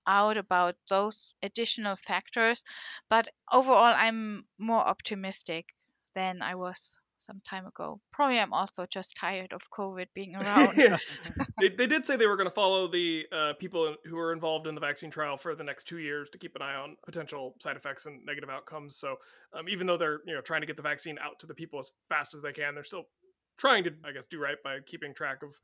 out 0.06 0.36
about 0.36 0.76
those 0.88 1.34
additional 1.42 1.96
factors. 1.96 2.64
But 3.10 3.28
overall, 3.52 3.94
I'm 3.96 4.44
more 4.58 4.80
optimistic 4.80 5.66
than 6.14 6.42
I 6.42 6.54
was 6.54 6.98
some 7.18 7.42
time 7.48 7.66
ago. 7.66 8.00
Probably 8.12 8.38
I'm 8.38 8.52
also 8.52 8.86
just 8.86 9.16
tired 9.18 9.52
of 9.52 9.62
COVID 9.70 10.06
being 10.14 10.36
around. 10.40 10.76
yeah. 10.76 10.96
they, 11.60 11.68
they, 11.68 11.86
did 11.86 12.06
say 12.06 12.16
they 12.16 12.26
were 12.26 12.36
going 12.36 12.48
to 12.48 12.54
follow 12.54 12.88
the 12.88 13.24
uh, 13.32 13.52
people 13.58 13.96
who 14.04 14.16
were 14.16 14.32
involved 14.32 14.66
in 14.66 14.74
the 14.74 14.80
vaccine 14.80 15.10
trial 15.10 15.36
for 15.36 15.54
the 15.54 15.64
next 15.64 15.84
two 15.84 15.98
years 15.98 16.28
to 16.30 16.38
keep 16.38 16.54
an 16.56 16.62
eye 16.62 16.74
on 16.74 16.96
potential 17.04 17.54
side 17.60 17.76
effects 17.76 18.06
and 18.06 18.24
negative 18.24 18.50
outcomes. 18.50 18.96
So 18.96 19.16
um, 19.58 19.68
even 19.68 19.86
though 19.86 19.96
they're 19.96 20.20
you 20.26 20.34
know 20.34 20.40
trying 20.40 20.60
to 20.60 20.66
get 20.66 20.76
the 20.76 20.82
vaccine 20.82 21.18
out 21.18 21.38
to 21.40 21.46
the 21.46 21.54
people 21.54 21.78
as 21.78 21.90
fast 22.08 22.34
as 22.34 22.42
they 22.42 22.52
can, 22.52 22.74
they're 22.74 22.84
still 22.84 23.04
trying 23.58 23.84
to, 23.84 23.90
I 24.04 24.12
guess, 24.12 24.26
do 24.26 24.38
right 24.38 24.56
by 24.62 24.78
keeping 24.84 25.14
track 25.14 25.42
of 25.42 25.58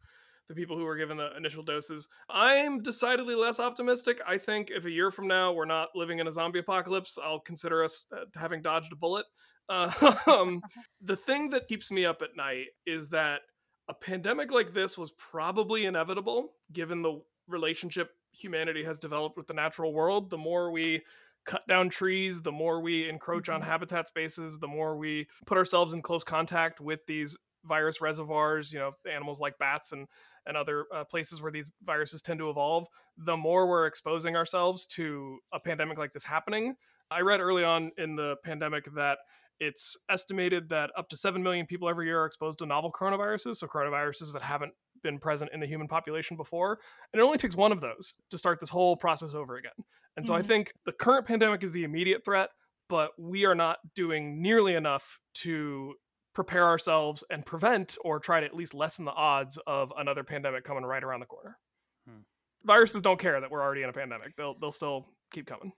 the 0.49 0.55
people 0.55 0.77
who 0.77 0.85
were 0.85 0.97
given 0.97 1.17
the 1.17 1.37
initial 1.37 1.63
doses. 1.63 2.09
I'm 2.29 2.81
decidedly 2.81 3.35
less 3.35 3.61
optimistic. 3.61 4.21
I 4.27 4.39
think 4.39 4.71
if 4.71 4.85
a 4.85 4.91
year 4.91 5.11
from 5.11 5.29
now 5.29 5.53
we're 5.53 5.65
not 5.65 5.91
living 5.95 6.19
in 6.19 6.27
a 6.27 6.33
zombie 6.33 6.59
apocalypse, 6.59 7.19
I'll 7.23 7.41
consider 7.41 7.85
us 7.85 8.05
uh, 8.15 8.25
having 8.37 8.63
dodged 8.63 8.93
a 8.93 8.97
bullet. 8.97 9.27
Uh, 9.69 10.15
um, 10.27 10.63
the 11.01 11.17
thing 11.17 11.51
that 11.51 11.69
keeps 11.69 11.91
me 11.91 12.05
up 12.05 12.23
at 12.23 12.37
night 12.37 12.67
is 12.87 13.09
that 13.11 13.41
a 13.89 13.95
pandemic 13.95 14.53
like 14.53 14.73
this 14.73 14.97
was 14.97 15.13
probably 15.13 15.85
inevitable 15.87 16.53
given 16.73 17.03
the 17.03 17.21
relationship 17.49 18.11
humanity 18.33 18.85
has 18.85 18.99
developed 18.99 19.37
with 19.37 19.47
the 19.47 19.55
natural 19.55 19.93
world. 19.93 20.31
The 20.31 20.39
more 20.39 20.71
we 20.71 21.03
cut 21.45 21.67
down 21.69 21.89
trees, 21.89 22.41
the 22.43 22.53
more 22.53 22.81
we 22.81 23.09
encroach 23.09 23.49
on 23.49 23.61
mm-hmm. 23.61 23.71
habitat 23.71 24.09
spaces, 24.09 24.59
the 24.59 24.69
more 24.69 24.97
we 24.97 25.27
put 25.47 25.59
ourselves 25.59 25.93
in 25.93 26.03
close 26.03 26.25
contact 26.25 26.81
with 26.81 27.05
these 27.07 27.37
virus 27.65 28.01
reservoirs, 28.01 28.73
you 28.73 28.79
know, 28.79 28.93
animals 29.11 29.41
like 29.41 29.59
bats 29.59 29.93
and 29.93 30.07
and 30.47 30.57
other 30.57 30.87
uh, 30.93 31.05
places 31.05 31.41
where 31.41 31.53
these 31.53 31.73
viruses 31.83 32.21
tend 32.21 32.41
to 32.41 32.51
evolve, 32.51 32.89
the 33.17 33.37
more 33.37 33.69
we're 33.69 33.87
exposing 33.87 34.35
ourselves 34.35 34.87
to 34.87 35.39
a 35.53 35.61
pandemic 35.61 35.99
like 35.99 36.13
this 36.13 36.25
happening. 36.25 36.75
I 37.11 37.21
read 37.21 37.41
early 37.41 37.63
on 37.63 37.93
in 37.97 38.17
the 38.17 38.35
pandemic 38.43 38.87
that 38.97 39.19
it's 39.61 39.97
estimated 40.11 40.71
that 40.71 40.91
up 40.97 41.09
to 41.11 41.17
7 41.17 41.41
million 41.43 41.67
people 41.67 41.89
every 41.89 42.07
year 42.07 42.23
are 42.23 42.27
exposed 42.27 42.59
to 42.59 42.67
novel 42.67 42.91
coronaviruses, 42.91 43.57
so 43.57 43.69
coronaviruses 43.69 44.33
that 44.33 44.43
haven't 44.43 44.73
been 45.03 45.19
present 45.19 45.51
in 45.55 45.61
the 45.61 45.67
human 45.67 45.87
population 45.87 46.37
before. 46.37 46.79
And 47.13 47.21
it 47.21 47.25
only 47.25 47.39
takes 47.39 47.55
one 47.55 47.71
of 47.71 47.81
those 47.81 48.15
to 48.31 48.39
start 48.39 48.59
this 48.59 48.71
whole 48.71 48.97
process 48.97 49.35
over 49.35 49.57
again. 49.57 49.73
And 50.17 50.27
so 50.27 50.33
mm-hmm. 50.33 50.41
I 50.41 50.43
think 50.43 50.73
the 50.85 50.93
current 50.93 51.27
pandemic 51.27 51.63
is 51.63 51.73
the 51.73 51.85
immediate 51.85 52.25
threat, 52.25 52.51
but 52.89 53.11
we 53.19 53.45
are 53.45 53.55
not 53.55 53.79
doing 53.95 54.43
nearly 54.43 54.75
enough 54.75 55.21
to 55.35 55.95
prepare 56.35 56.67
ourselves 56.67 57.25
and 57.31 57.45
prevent 57.45 57.97
or 58.05 58.19
try 58.19 58.41
to 58.41 58.47
at 58.47 58.55
least 58.55 58.75
lessen 58.75 59.05
the 59.05 59.13
odds 59.13 59.59
of 59.67 59.93
another 59.99 60.25
pandemic 60.25 60.65
coming 60.65 60.85
right 60.85 61.03
around 61.03 61.21
the 61.21 61.27
corner. 61.27 61.59
Hmm. 62.07 62.23
Viruses 62.65 63.03
don't 63.03 63.21
care 63.21 63.41
that 63.41 63.51
we're 63.51 63.63
already 63.63 63.83
in 63.83 63.89
a 63.89 63.93
pandemic. 63.93 64.37
They'll 64.37 64.59
they'll 64.59 64.73
still 64.73 65.07
keep 65.33 65.47
coming. 65.47 65.73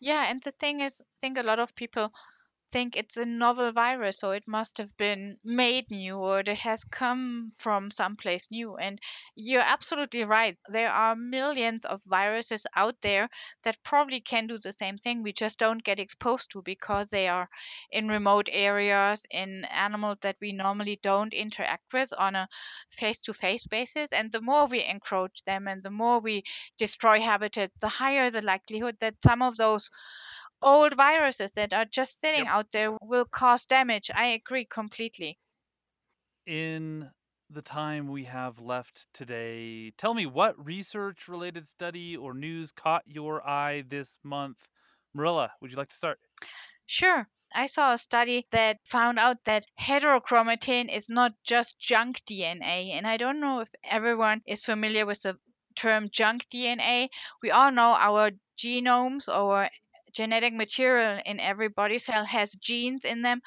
Yeah, 0.00 0.30
and 0.30 0.42
the 0.42 0.52
thing 0.52 0.80
is, 0.80 1.00
I 1.00 1.04
think 1.20 1.38
a 1.38 1.42
lot 1.42 1.58
of 1.58 1.74
people 1.74 2.10
think 2.72 2.96
it's 2.96 3.16
a 3.16 3.24
novel 3.26 3.72
virus, 3.72 4.18
so 4.20 4.30
it 4.32 4.44
must 4.46 4.78
have 4.78 4.96
been 4.96 5.38
made 5.44 5.90
new 5.90 6.16
or 6.16 6.40
it 6.40 6.48
has 6.48 6.84
come 6.84 7.52
from 7.56 7.90
someplace 7.90 8.48
new. 8.50 8.76
And 8.76 8.98
you're 9.36 9.62
absolutely 9.62 10.24
right. 10.24 10.56
There 10.68 10.90
are 10.92 11.14
millions 11.16 11.84
of 11.84 12.00
viruses 12.06 12.66
out 12.76 12.96
there 13.02 13.28
that 13.64 13.82
probably 13.84 14.20
can 14.20 14.46
do 14.46 14.58
the 14.58 14.72
same 14.72 14.98
thing. 14.98 15.22
We 15.22 15.32
just 15.32 15.58
don't 15.58 15.82
get 15.84 15.98
exposed 16.00 16.50
to 16.52 16.62
because 16.62 17.08
they 17.08 17.28
are 17.28 17.48
in 17.92 18.08
remote 18.08 18.48
areas, 18.52 19.22
in 19.30 19.64
animals 19.66 20.18
that 20.22 20.36
we 20.40 20.52
normally 20.52 20.98
don't 21.02 21.32
interact 21.34 21.92
with 21.92 22.12
on 22.18 22.34
a 22.34 22.48
face 22.90 23.20
to 23.20 23.32
face 23.32 23.66
basis. 23.66 24.12
And 24.12 24.32
the 24.32 24.40
more 24.40 24.66
we 24.66 24.84
encroach 24.84 25.44
them 25.44 25.68
and 25.68 25.82
the 25.82 25.90
more 25.90 26.20
we 26.20 26.42
destroy 26.78 27.20
habitats, 27.20 27.74
the 27.80 27.88
higher 27.88 28.30
the 28.30 28.42
likelihood 28.42 28.96
that 29.00 29.14
some 29.24 29.42
of 29.42 29.56
those 29.56 29.90
old 30.62 30.94
viruses 30.94 31.52
that 31.52 31.72
are 31.72 31.84
just 31.84 32.20
sitting 32.20 32.44
yep. 32.44 32.54
out 32.54 32.72
there 32.72 32.96
will 33.02 33.24
cause 33.24 33.66
damage. 33.66 34.10
I 34.14 34.28
agree 34.28 34.64
completely. 34.64 35.38
In 36.46 37.10
the 37.48 37.62
time 37.62 38.08
we 38.08 38.24
have 38.24 38.60
left 38.60 39.06
today, 39.12 39.92
tell 39.96 40.14
me 40.14 40.26
what 40.26 40.64
research 40.64 41.28
related 41.28 41.66
study 41.66 42.16
or 42.16 42.34
news 42.34 42.72
caught 42.72 43.02
your 43.06 43.46
eye 43.46 43.84
this 43.88 44.18
month? 44.22 44.68
Mirella, 45.14 45.52
would 45.60 45.70
you 45.70 45.76
like 45.76 45.88
to 45.88 45.96
start? 45.96 46.20
Sure. 46.86 47.26
I 47.52 47.66
saw 47.66 47.94
a 47.94 47.98
study 47.98 48.46
that 48.52 48.78
found 48.84 49.18
out 49.18 49.38
that 49.44 49.66
heterochromatin 49.80 50.94
is 50.94 51.08
not 51.08 51.32
just 51.42 51.78
junk 51.80 52.22
DNA. 52.24 52.92
And 52.92 53.06
I 53.06 53.16
don't 53.16 53.40
know 53.40 53.60
if 53.60 53.68
everyone 53.82 54.42
is 54.46 54.64
familiar 54.64 55.04
with 55.04 55.22
the 55.22 55.36
term 55.74 56.08
junk 56.12 56.46
DNA. 56.52 57.08
We 57.42 57.50
all 57.50 57.72
know 57.72 57.96
our 57.98 58.30
genomes 58.56 59.28
or 59.28 59.68
genetic 60.12 60.54
material 60.54 61.20
in 61.24 61.40
every 61.40 61.68
body 61.68 61.98
cell 61.98 62.24
has 62.24 62.52
genes 62.52 63.04
in 63.04 63.22
them, 63.22 63.42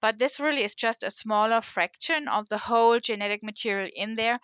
but 0.00 0.18
this 0.18 0.40
really 0.40 0.62
is 0.62 0.74
just 0.74 1.02
a 1.02 1.10
smaller 1.10 1.60
fraction 1.60 2.28
of 2.28 2.48
the 2.48 2.58
whole 2.58 3.00
genetic 3.00 3.42
material 3.42 3.90
in 3.94 4.16
there. 4.16 4.40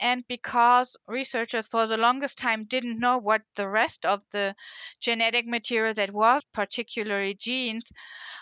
And 0.00 0.26
because 0.28 0.96
researchers 1.06 1.68
for 1.68 1.86
the 1.86 1.96
longest 1.96 2.38
time 2.38 2.64
didn't 2.64 2.98
know 3.00 3.18
what 3.18 3.42
the 3.56 3.68
rest 3.68 4.04
of 4.04 4.22
the 4.32 4.54
genetic 5.00 5.46
material 5.46 5.94
that 5.94 6.12
was, 6.12 6.42
particularly 6.52 7.34
genes, 7.34 7.92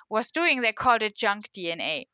was 0.09 0.31
doing, 0.33 0.61
they 0.63 0.73
called 0.73 1.03
it 1.03 1.17
junk 1.17 1.51
DNA 1.57 2.07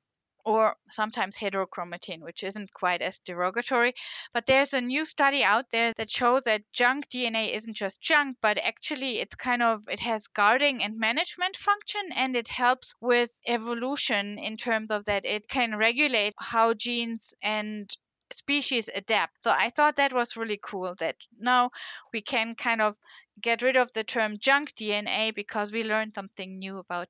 or 0.46 0.76
sometimes 0.88 1.36
heterochromatin, 1.36 2.20
which 2.20 2.44
isn't 2.44 2.72
quite 2.72 3.02
as 3.02 3.18
derogatory. 3.18 3.92
But 4.32 4.46
there's 4.46 4.72
a 4.72 4.80
new 4.80 5.04
study 5.04 5.42
out 5.42 5.70
there 5.72 5.92
that 5.96 6.08
shows 6.10 6.44
that 6.44 6.62
junk 6.72 7.08
DNA 7.10 7.52
isn't 7.52 7.74
just 7.74 8.00
junk, 8.00 8.38
but 8.40 8.56
actually 8.58 9.18
it's 9.18 9.34
kind 9.34 9.60
of 9.60 9.82
it 9.88 9.98
has 10.00 10.28
guarding 10.28 10.84
and 10.84 10.96
management 10.96 11.56
function 11.56 12.12
and 12.14 12.36
it 12.36 12.46
helps 12.46 12.94
with 13.00 13.40
evolution 13.48 14.38
in 14.38 14.56
terms 14.56 14.92
of 14.92 15.04
that 15.06 15.24
it 15.24 15.48
can 15.48 15.76
regulate 15.76 16.34
how 16.38 16.72
genes 16.72 17.34
and 17.42 17.96
species 18.32 18.88
adapt. 18.94 19.42
So 19.42 19.50
I 19.50 19.70
thought 19.70 19.96
that 19.96 20.12
was 20.12 20.36
really 20.36 20.60
cool 20.62 20.94
that 21.00 21.16
now 21.40 21.70
we 22.12 22.20
can 22.20 22.54
kind 22.54 22.80
of 22.80 22.94
get 23.40 23.62
rid 23.62 23.76
of 23.76 23.92
the 23.94 24.04
term 24.04 24.38
junk 24.38 24.74
DNA 24.76 25.34
because 25.34 25.72
we 25.72 25.82
learned 25.82 26.14
something 26.14 26.58
new 26.58 26.78
about 26.78 27.08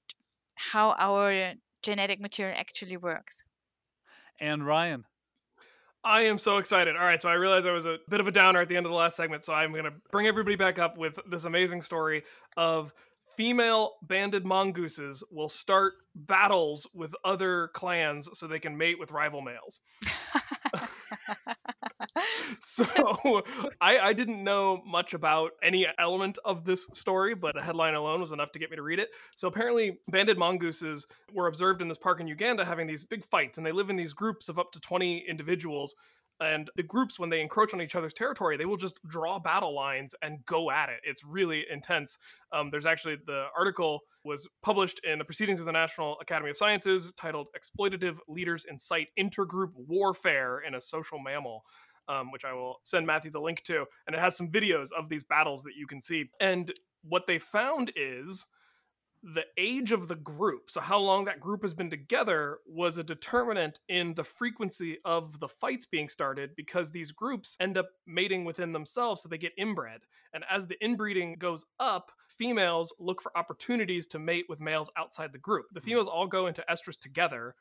how 0.54 0.92
our 0.98 1.52
genetic 1.86 2.20
material 2.20 2.56
actually 2.58 2.96
works. 2.96 3.44
And 4.40 4.66
Ryan. 4.66 5.04
I 6.02 6.22
am 6.22 6.36
so 6.36 6.58
excited. 6.58 6.96
All 6.96 7.04
right, 7.04 7.22
so 7.22 7.28
I 7.28 7.34
realized 7.34 7.66
I 7.66 7.72
was 7.72 7.86
a 7.86 7.98
bit 8.08 8.20
of 8.20 8.26
a 8.26 8.32
downer 8.32 8.60
at 8.60 8.68
the 8.68 8.76
end 8.76 8.86
of 8.86 8.90
the 8.90 8.96
last 8.96 9.16
segment, 9.16 9.44
so 9.44 9.54
I'm 9.54 9.72
going 9.72 9.84
to 9.84 9.92
bring 10.10 10.26
everybody 10.26 10.56
back 10.56 10.78
up 10.78 10.98
with 10.98 11.18
this 11.30 11.44
amazing 11.44 11.82
story 11.82 12.24
of 12.56 12.92
female 13.36 13.92
banded 14.02 14.44
mongooses 14.44 15.22
will 15.30 15.48
start 15.48 15.94
battles 16.14 16.88
with 16.94 17.14
other 17.24 17.68
clans 17.68 18.28
so 18.32 18.46
they 18.46 18.58
can 18.58 18.76
mate 18.76 18.98
with 18.98 19.12
rival 19.12 19.40
males. 19.40 19.80
so 22.60 22.84
I, 23.80 23.98
I 23.98 24.12
didn't 24.12 24.42
know 24.42 24.82
much 24.86 25.14
about 25.14 25.52
any 25.62 25.86
element 25.98 26.38
of 26.44 26.64
this 26.64 26.86
story, 26.92 27.34
but 27.34 27.54
the 27.54 27.62
headline 27.62 27.94
alone 27.94 28.20
was 28.20 28.32
enough 28.32 28.52
to 28.52 28.58
get 28.58 28.70
me 28.70 28.76
to 28.76 28.82
read 28.82 28.98
it. 28.98 29.10
So 29.36 29.48
apparently, 29.48 29.98
banded 30.08 30.38
mongooses 30.38 31.06
were 31.32 31.46
observed 31.46 31.82
in 31.82 31.88
this 31.88 31.98
park 31.98 32.20
in 32.20 32.26
Uganda 32.26 32.64
having 32.64 32.86
these 32.86 33.04
big 33.04 33.24
fights, 33.24 33.58
and 33.58 33.66
they 33.66 33.72
live 33.72 33.90
in 33.90 33.96
these 33.96 34.12
groups 34.12 34.48
of 34.48 34.58
up 34.58 34.72
to 34.72 34.80
20 34.80 35.24
individuals. 35.28 35.94
And 36.40 36.70
the 36.76 36.82
groups 36.82 37.18
when 37.18 37.30
they 37.30 37.40
encroach 37.40 37.72
on 37.72 37.80
each 37.80 37.94
other's 37.94 38.12
territory 38.12 38.58
they 38.58 38.66
will 38.66 38.76
just 38.76 38.98
draw 39.06 39.38
battle 39.38 39.74
lines 39.74 40.14
and 40.20 40.44
go 40.44 40.70
at 40.70 40.90
it. 40.90 41.00
It's 41.02 41.24
really 41.24 41.64
intense. 41.70 42.18
Um, 42.52 42.68
there's 42.70 42.84
actually 42.86 43.16
the 43.26 43.46
article 43.56 44.00
was 44.22 44.48
published 44.62 45.00
in 45.04 45.18
the 45.18 45.24
proceedings 45.24 45.60
of 45.60 45.66
the 45.66 45.72
national 45.72 46.18
academy 46.20 46.50
of 46.50 46.56
sciences 46.56 47.12
titled 47.14 47.46
exploitative 47.56 48.18
leaders 48.28 48.66
incite 48.68 49.08
intergroup 49.18 49.70
warfare 49.76 50.60
in 50.66 50.74
a 50.74 50.80
social 50.80 51.18
mammal 51.18 51.64
um, 52.08 52.30
which 52.30 52.44
i 52.44 52.52
will 52.52 52.80
send 52.82 53.06
matthew 53.06 53.30
the 53.30 53.40
link 53.40 53.62
to 53.62 53.84
and 54.06 54.14
it 54.14 54.18
has 54.18 54.36
some 54.36 54.48
videos 54.48 54.88
of 54.96 55.08
these 55.08 55.24
battles 55.24 55.62
that 55.62 55.74
you 55.76 55.86
can 55.86 56.00
see 56.00 56.30
and 56.40 56.72
what 57.02 57.26
they 57.26 57.38
found 57.38 57.92
is 57.94 58.46
the 59.22 59.44
age 59.56 59.90
of 59.90 60.06
the 60.06 60.14
group, 60.14 60.70
so 60.70 60.80
how 60.80 60.98
long 60.98 61.24
that 61.24 61.40
group 61.40 61.62
has 61.62 61.74
been 61.74 61.90
together, 61.90 62.58
was 62.64 62.96
a 62.96 63.02
determinant 63.02 63.80
in 63.88 64.14
the 64.14 64.22
frequency 64.22 64.98
of 65.04 65.40
the 65.40 65.48
fights 65.48 65.84
being 65.84 66.08
started 66.08 66.54
because 66.54 66.90
these 66.90 67.10
groups 67.10 67.56
end 67.58 67.76
up 67.76 67.88
mating 68.06 68.44
within 68.44 68.72
themselves, 68.72 69.22
so 69.22 69.28
they 69.28 69.38
get 69.38 69.52
inbred. 69.58 70.02
And 70.32 70.44
as 70.48 70.66
the 70.66 70.76
inbreeding 70.84 71.36
goes 71.38 71.64
up, 71.80 72.12
females 72.28 72.94
look 73.00 73.20
for 73.20 73.36
opportunities 73.36 74.06
to 74.08 74.20
mate 74.20 74.44
with 74.48 74.60
males 74.60 74.90
outside 74.96 75.32
the 75.32 75.38
group. 75.38 75.66
The 75.72 75.80
hmm. 75.80 75.86
females 75.86 76.08
all 76.08 76.28
go 76.28 76.46
into 76.46 76.64
estrus 76.70 76.98
together, 76.98 77.56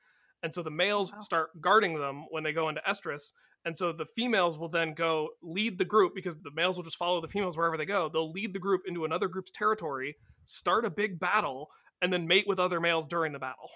and 0.46 0.54
so 0.54 0.62
the 0.62 0.70
males 0.70 1.12
wow. 1.12 1.20
start 1.22 1.60
guarding 1.60 1.98
them 2.00 2.28
when 2.30 2.44
they 2.44 2.54
go 2.54 2.70
into 2.70 2.80
estrus. 2.88 3.34
And 3.66 3.76
so 3.76 3.92
the 3.92 4.06
females 4.06 4.60
will 4.60 4.70
then 4.70 4.94
go 4.94 5.30
lead 5.42 5.80
the 5.80 5.86
group 5.86 6.14
because 6.14 6.36
the 6.36 6.52
males 6.54 6.78
will 6.78 6.84
just 6.84 6.98
follow 6.98 7.20
the 7.20 7.28
females 7.28 7.58
wherever 7.58 7.78
they 7.78 7.86
go. 7.86 8.10
They'll 8.14 8.32
lead 8.32 8.54
the 8.54 8.60
group 8.60 8.84
into 8.86 9.06
another 9.06 9.28
group's 9.28 9.50
territory, 9.50 10.18
start 10.46 10.86
a 10.86 10.92
big 10.92 11.20
battle, 11.20 11.70
and 12.00 12.14
then 12.14 12.28
mate 12.28 12.46
with 12.48 12.60
other 12.60 12.80
males 12.80 13.08
during 13.08 13.34
the 13.34 13.40
battle. 13.40 13.70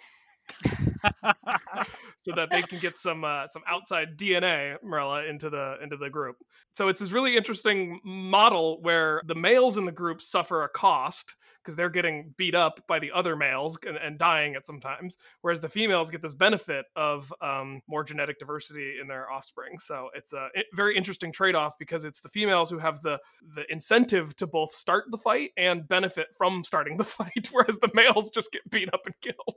so 2.18 2.34
that 2.36 2.50
they 2.52 2.62
can 2.62 2.80
get 2.80 2.96
some 2.96 3.24
uh, 3.24 3.48
some 3.48 3.64
outside 3.68 4.18
DNA, 4.18 4.76
Mirella, 4.84 5.26
into 5.26 5.50
the 5.50 5.78
into 5.82 5.98
the 5.98 6.10
group. 6.10 6.38
So 6.76 6.88
it's 6.88 7.00
this 7.00 7.12
really 7.12 7.36
interesting 7.36 8.00
model 8.04 8.80
where 8.82 9.22
the 9.26 9.36
males 9.36 9.78
in 9.78 9.86
the 9.86 9.92
group 9.92 10.22
suffer 10.22 10.64
a 10.64 10.70
cost 10.70 11.36
because 11.64 11.76
they're 11.76 11.90
getting 11.90 12.34
beat 12.38 12.56
up 12.56 12.80
by 12.88 13.00
the 13.00 13.12
other 13.12 13.36
males 13.36 13.78
and, 13.86 13.98
and, 13.98 14.18
dying 14.18 14.56
at 14.56 14.66
sometimes, 14.66 15.18
whereas 15.42 15.60
the 15.60 15.70
females 15.70 16.10
get 16.10 16.22
this 16.22 16.34
benefit 16.34 16.86
of 16.96 17.34
um, 17.42 17.82
more 17.88 18.04
genetic 18.04 18.40
diversity 18.40 18.96
in 19.00 19.08
their 19.08 19.30
offspring. 19.30 19.78
So 19.78 20.10
it's 20.16 20.34
a 20.34 20.48
very 20.74 20.96
interesting 20.96 21.32
trade 21.32 21.56
off 21.56 21.74
because 21.78 22.06
it's 22.06 22.22
the 22.22 22.30
females 22.30 22.70
who 22.70 22.80
have 22.80 23.02
the 23.02 23.20
the 23.56 23.72
incentive 23.72 24.36
to 24.38 24.48
both 24.48 24.74
start 24.74 25.06
the 25.12 25.18
fight 25.18 25.52
and 25.58 25.88
benefit 25.88 26.28
from 26.38 26.64
starting 26.64 26.98
the 26.98 27.04
fight, 27.20 27.50
whereas 27.52 27.78
the 27.78 27.92
males 27.94 28.30
just 28.30 28.52
get 28.52 28.68
beat 28.70 28.92
up 28.94 29.02
and 29.06 29.16
killed. 29.22 29.56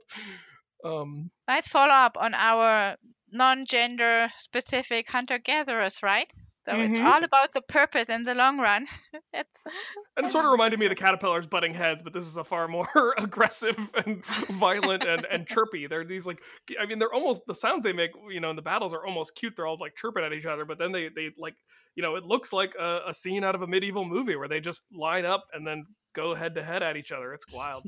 Um, 0.83 1.31
nice 1.47 1.67
follow 1.67 1.93
up 1.93 2.17
on 2.19 2.33
our 2.33 2.95
non-gender 3.31 4.29
specific 4.39 5.09
hunter-gatherers, 5.09 6.03
right? 6.03 6.27
So 6.65 6.79
it's 6.79 6.93
Mhm. 6.97 7.05
all 7.05 7.23
about 7.23 7.51
the 7.51 7.61
purpose 7.61 8.07
in 8.09 8.23
the 8.23 8.33
long 8.35 8.57
run. 8.59 8.87
It's- 9.33 9.45
And 10.15 10.25
it 10.25 10.29
sort 10.29 10.45
of 10.45 10.51
reminded 10.51 10.79
me 10.79 10.85
of 10.85 10.91
the 10.91 10.95
caterpillars 10.95 11.47
butting 11.47 11.73
heads, 11.73 12.03
but 12.03 12.13
this 12.13 12.25
is 12.25 12.37
a 12.37 12.43
far 12.43 12.67
more 12.67 12.87
aggressive 13.17 13.77
and 14.05 14.25
violent 14.51 15.03
and, 15.03 15.25
and 15.25 15.47
chirpy. 15.47 15.87
They're 15.87 16.05
these 16.05 16.25
like, 16.27 16.39
I 16.79 16.85
mean, 16.85 16.99
they're 16.99 17.13
almost 17.13 17.41
the 17.47 17.55
sounds 17.55 17.83
they 17.83 17.93
make, 17.93 18.11
you 18.29 18.39
know, 18.39 18.49
in 18.49 18.55
the 18.55 18.61
battles 18.61 18.93
are 18.93 19.05
almost 19.05 19.35
cute. 19.35 19.55
They're 19.55 19.65
all 19.65 19.77
like 19.79 19.95
chirping 19.95 20.23
at 20.23 20.31
each 20.33 20.45
other, 20.45 20.63
but 20.65 20.77
then 20.79 20.91
they 20.91 21.09
they 21.09 21.31
like, 21.37 21.55
you 21.95 22.03
know, 22.03 22.15
it 22.15 22.23
looks 22.23 22.53
like 22.53 22.73
a, 22.79 22.99
a 23.07 23.13
scene 23.13 23.43
out 23.43 23.55
of 23.55 23.61
a 23.61 23.67
medieval 23.67 24.05
movie 24.05 24.35
where 24.35 24.47
they 24.47 24.59
just 24.61 24.83
line 24.95 25.25
up 25.25 25.43
and 25.53 25.65
then 25.65 25.85
go 26.13 26.35
head 26.35 26.55
to 26.55 26.63
head 26.63 26.83
at 26.83 26.95
each 26.95 27.11
other. 27.11 27.33
It's 27.33 27.51
wild. 27.51 27.83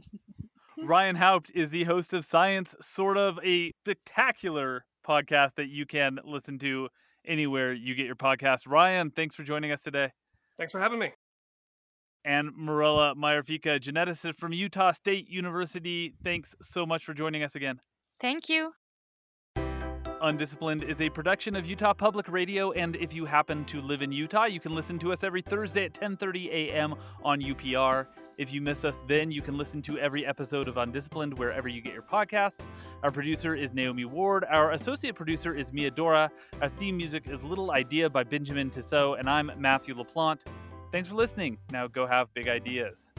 Ryan 0.83 1.15
Haupt 1.15 1.51
is 1.53 1.69
the 1.69 1.85
host 1.85 2.13
of 2.13 2.25
Science, 2.25 2.75
sort 2.81 3.17
of 3.17 3.39
a 3.43 3.71
spectacular 3.83 4.85
podcast 5.05 5.55
that 5.55 5.67
you 5.67 5.85
can 5.85 6.19
listen 6.23 6.57
to 6.59 6.89
anywhere 7.25 7.73
you 7.73 7.95
get 7.95 8.05
your 8.05 8.15
podcast. 8.15 8.67
Ryan, 8.67 9.11
thanks 9.11 9.35
for 9.35 9.43
joining 9.43 9.71
us 9.71 9.81
today. 9.81 10.11
Thanks 10.57 10.71
for 10.71 10.79
having 10.79 10.99
me. 10.99 11.11
And 12.23 12.51
Mirella 12.57 13.13
Meyer-Ficca, 13.15 13.79
geneticist 13.79 14.35
from 14.35 14.51
Utah 14.51 14.91
State 14.91 15.29
University, 15.29 16.15
thanks 16.23 16.55
so 16.61 16.85
much 16.85 17.05
for 17.05 17.13
joining 17.13 17.43
us 17.43 17.55
again. 17.55 17.79
Thank 18.19 18.49
you. 18.49 18.73
Undisciplined 20.21 20.83
is 20.83 21.01
a 21.01 21.09
production 21.09 21.55
of 21.55 21.67
Utah 21.67 21.93
Public 21.93 22.29
Radio, 22.29 22.71
and 22.71 22.95
if 22.95 23.13
you 23.13 23.25
happen 23.25 23.65
to 23.65 23.81
live 23.81 24.01
in 24.01 24.11
Utah, 24.11 24.45
you 24.45 24.59
can 24.59 24.73
listen 24.73 24.97
to 24.99 25.11
us 25.11 25.23
every 25.23 25.41
Thursday 25.41 25.85
at 25.85 25.93
10:30 25.93 26.49
a.m. 26.51 26.95
on 27.23 27.41
UPR. 27.41 28.07
If 28.37 28.53
you 28.53 28.61
miss 28.61 28.85
us, 28.85 28.97
then 29.07 29.31
you 29.31 29.41
can 29.41 29.57
listen 29.57 29.81
to 29.83 29.99
every 29.99 30.25
episode 30.25 30.67
of 30.67 30.77
Undisciplined 30.77 31.37
wherever 31.37 31.67
you 31.67 31.81
get 31.81 31.93
your 31.93 32.03
podcasts. 32.03 32.65
Our 33.03 33.11
producer 33.11 33.55
is 33.55 33.73
Naomi 33.73 34.05
Ward. 34.05 34.45
Our 34.49 34.71
associate 34.71 35.15
producer 35.15 35.53
is 35.53 35.73
Mia 35.73 35.91
Dora. 35.91 36.31
Our 36.61 36.69
theme 36.69 36.97
music 36.97 37.29
is 37.29 37.43
Little 37.43 37.71
Idea 37.71 38.09
by 38.09 38.23
Benjamin 38.23 38.69
Tissot, 38.69 39.19
and 39.19 39.29
I'm 39.29 39.51
Matthew 39.57 39.95
LaPlante. 39.95 40.41
Thanks 40.91 41.09
for 41.09 41.15
listening. 41.15 41.57
Now 41.71 41.87
go 41.87 42.07
have 42.07 42.33
big 42.33 42.47
ideas. 42.47 43.11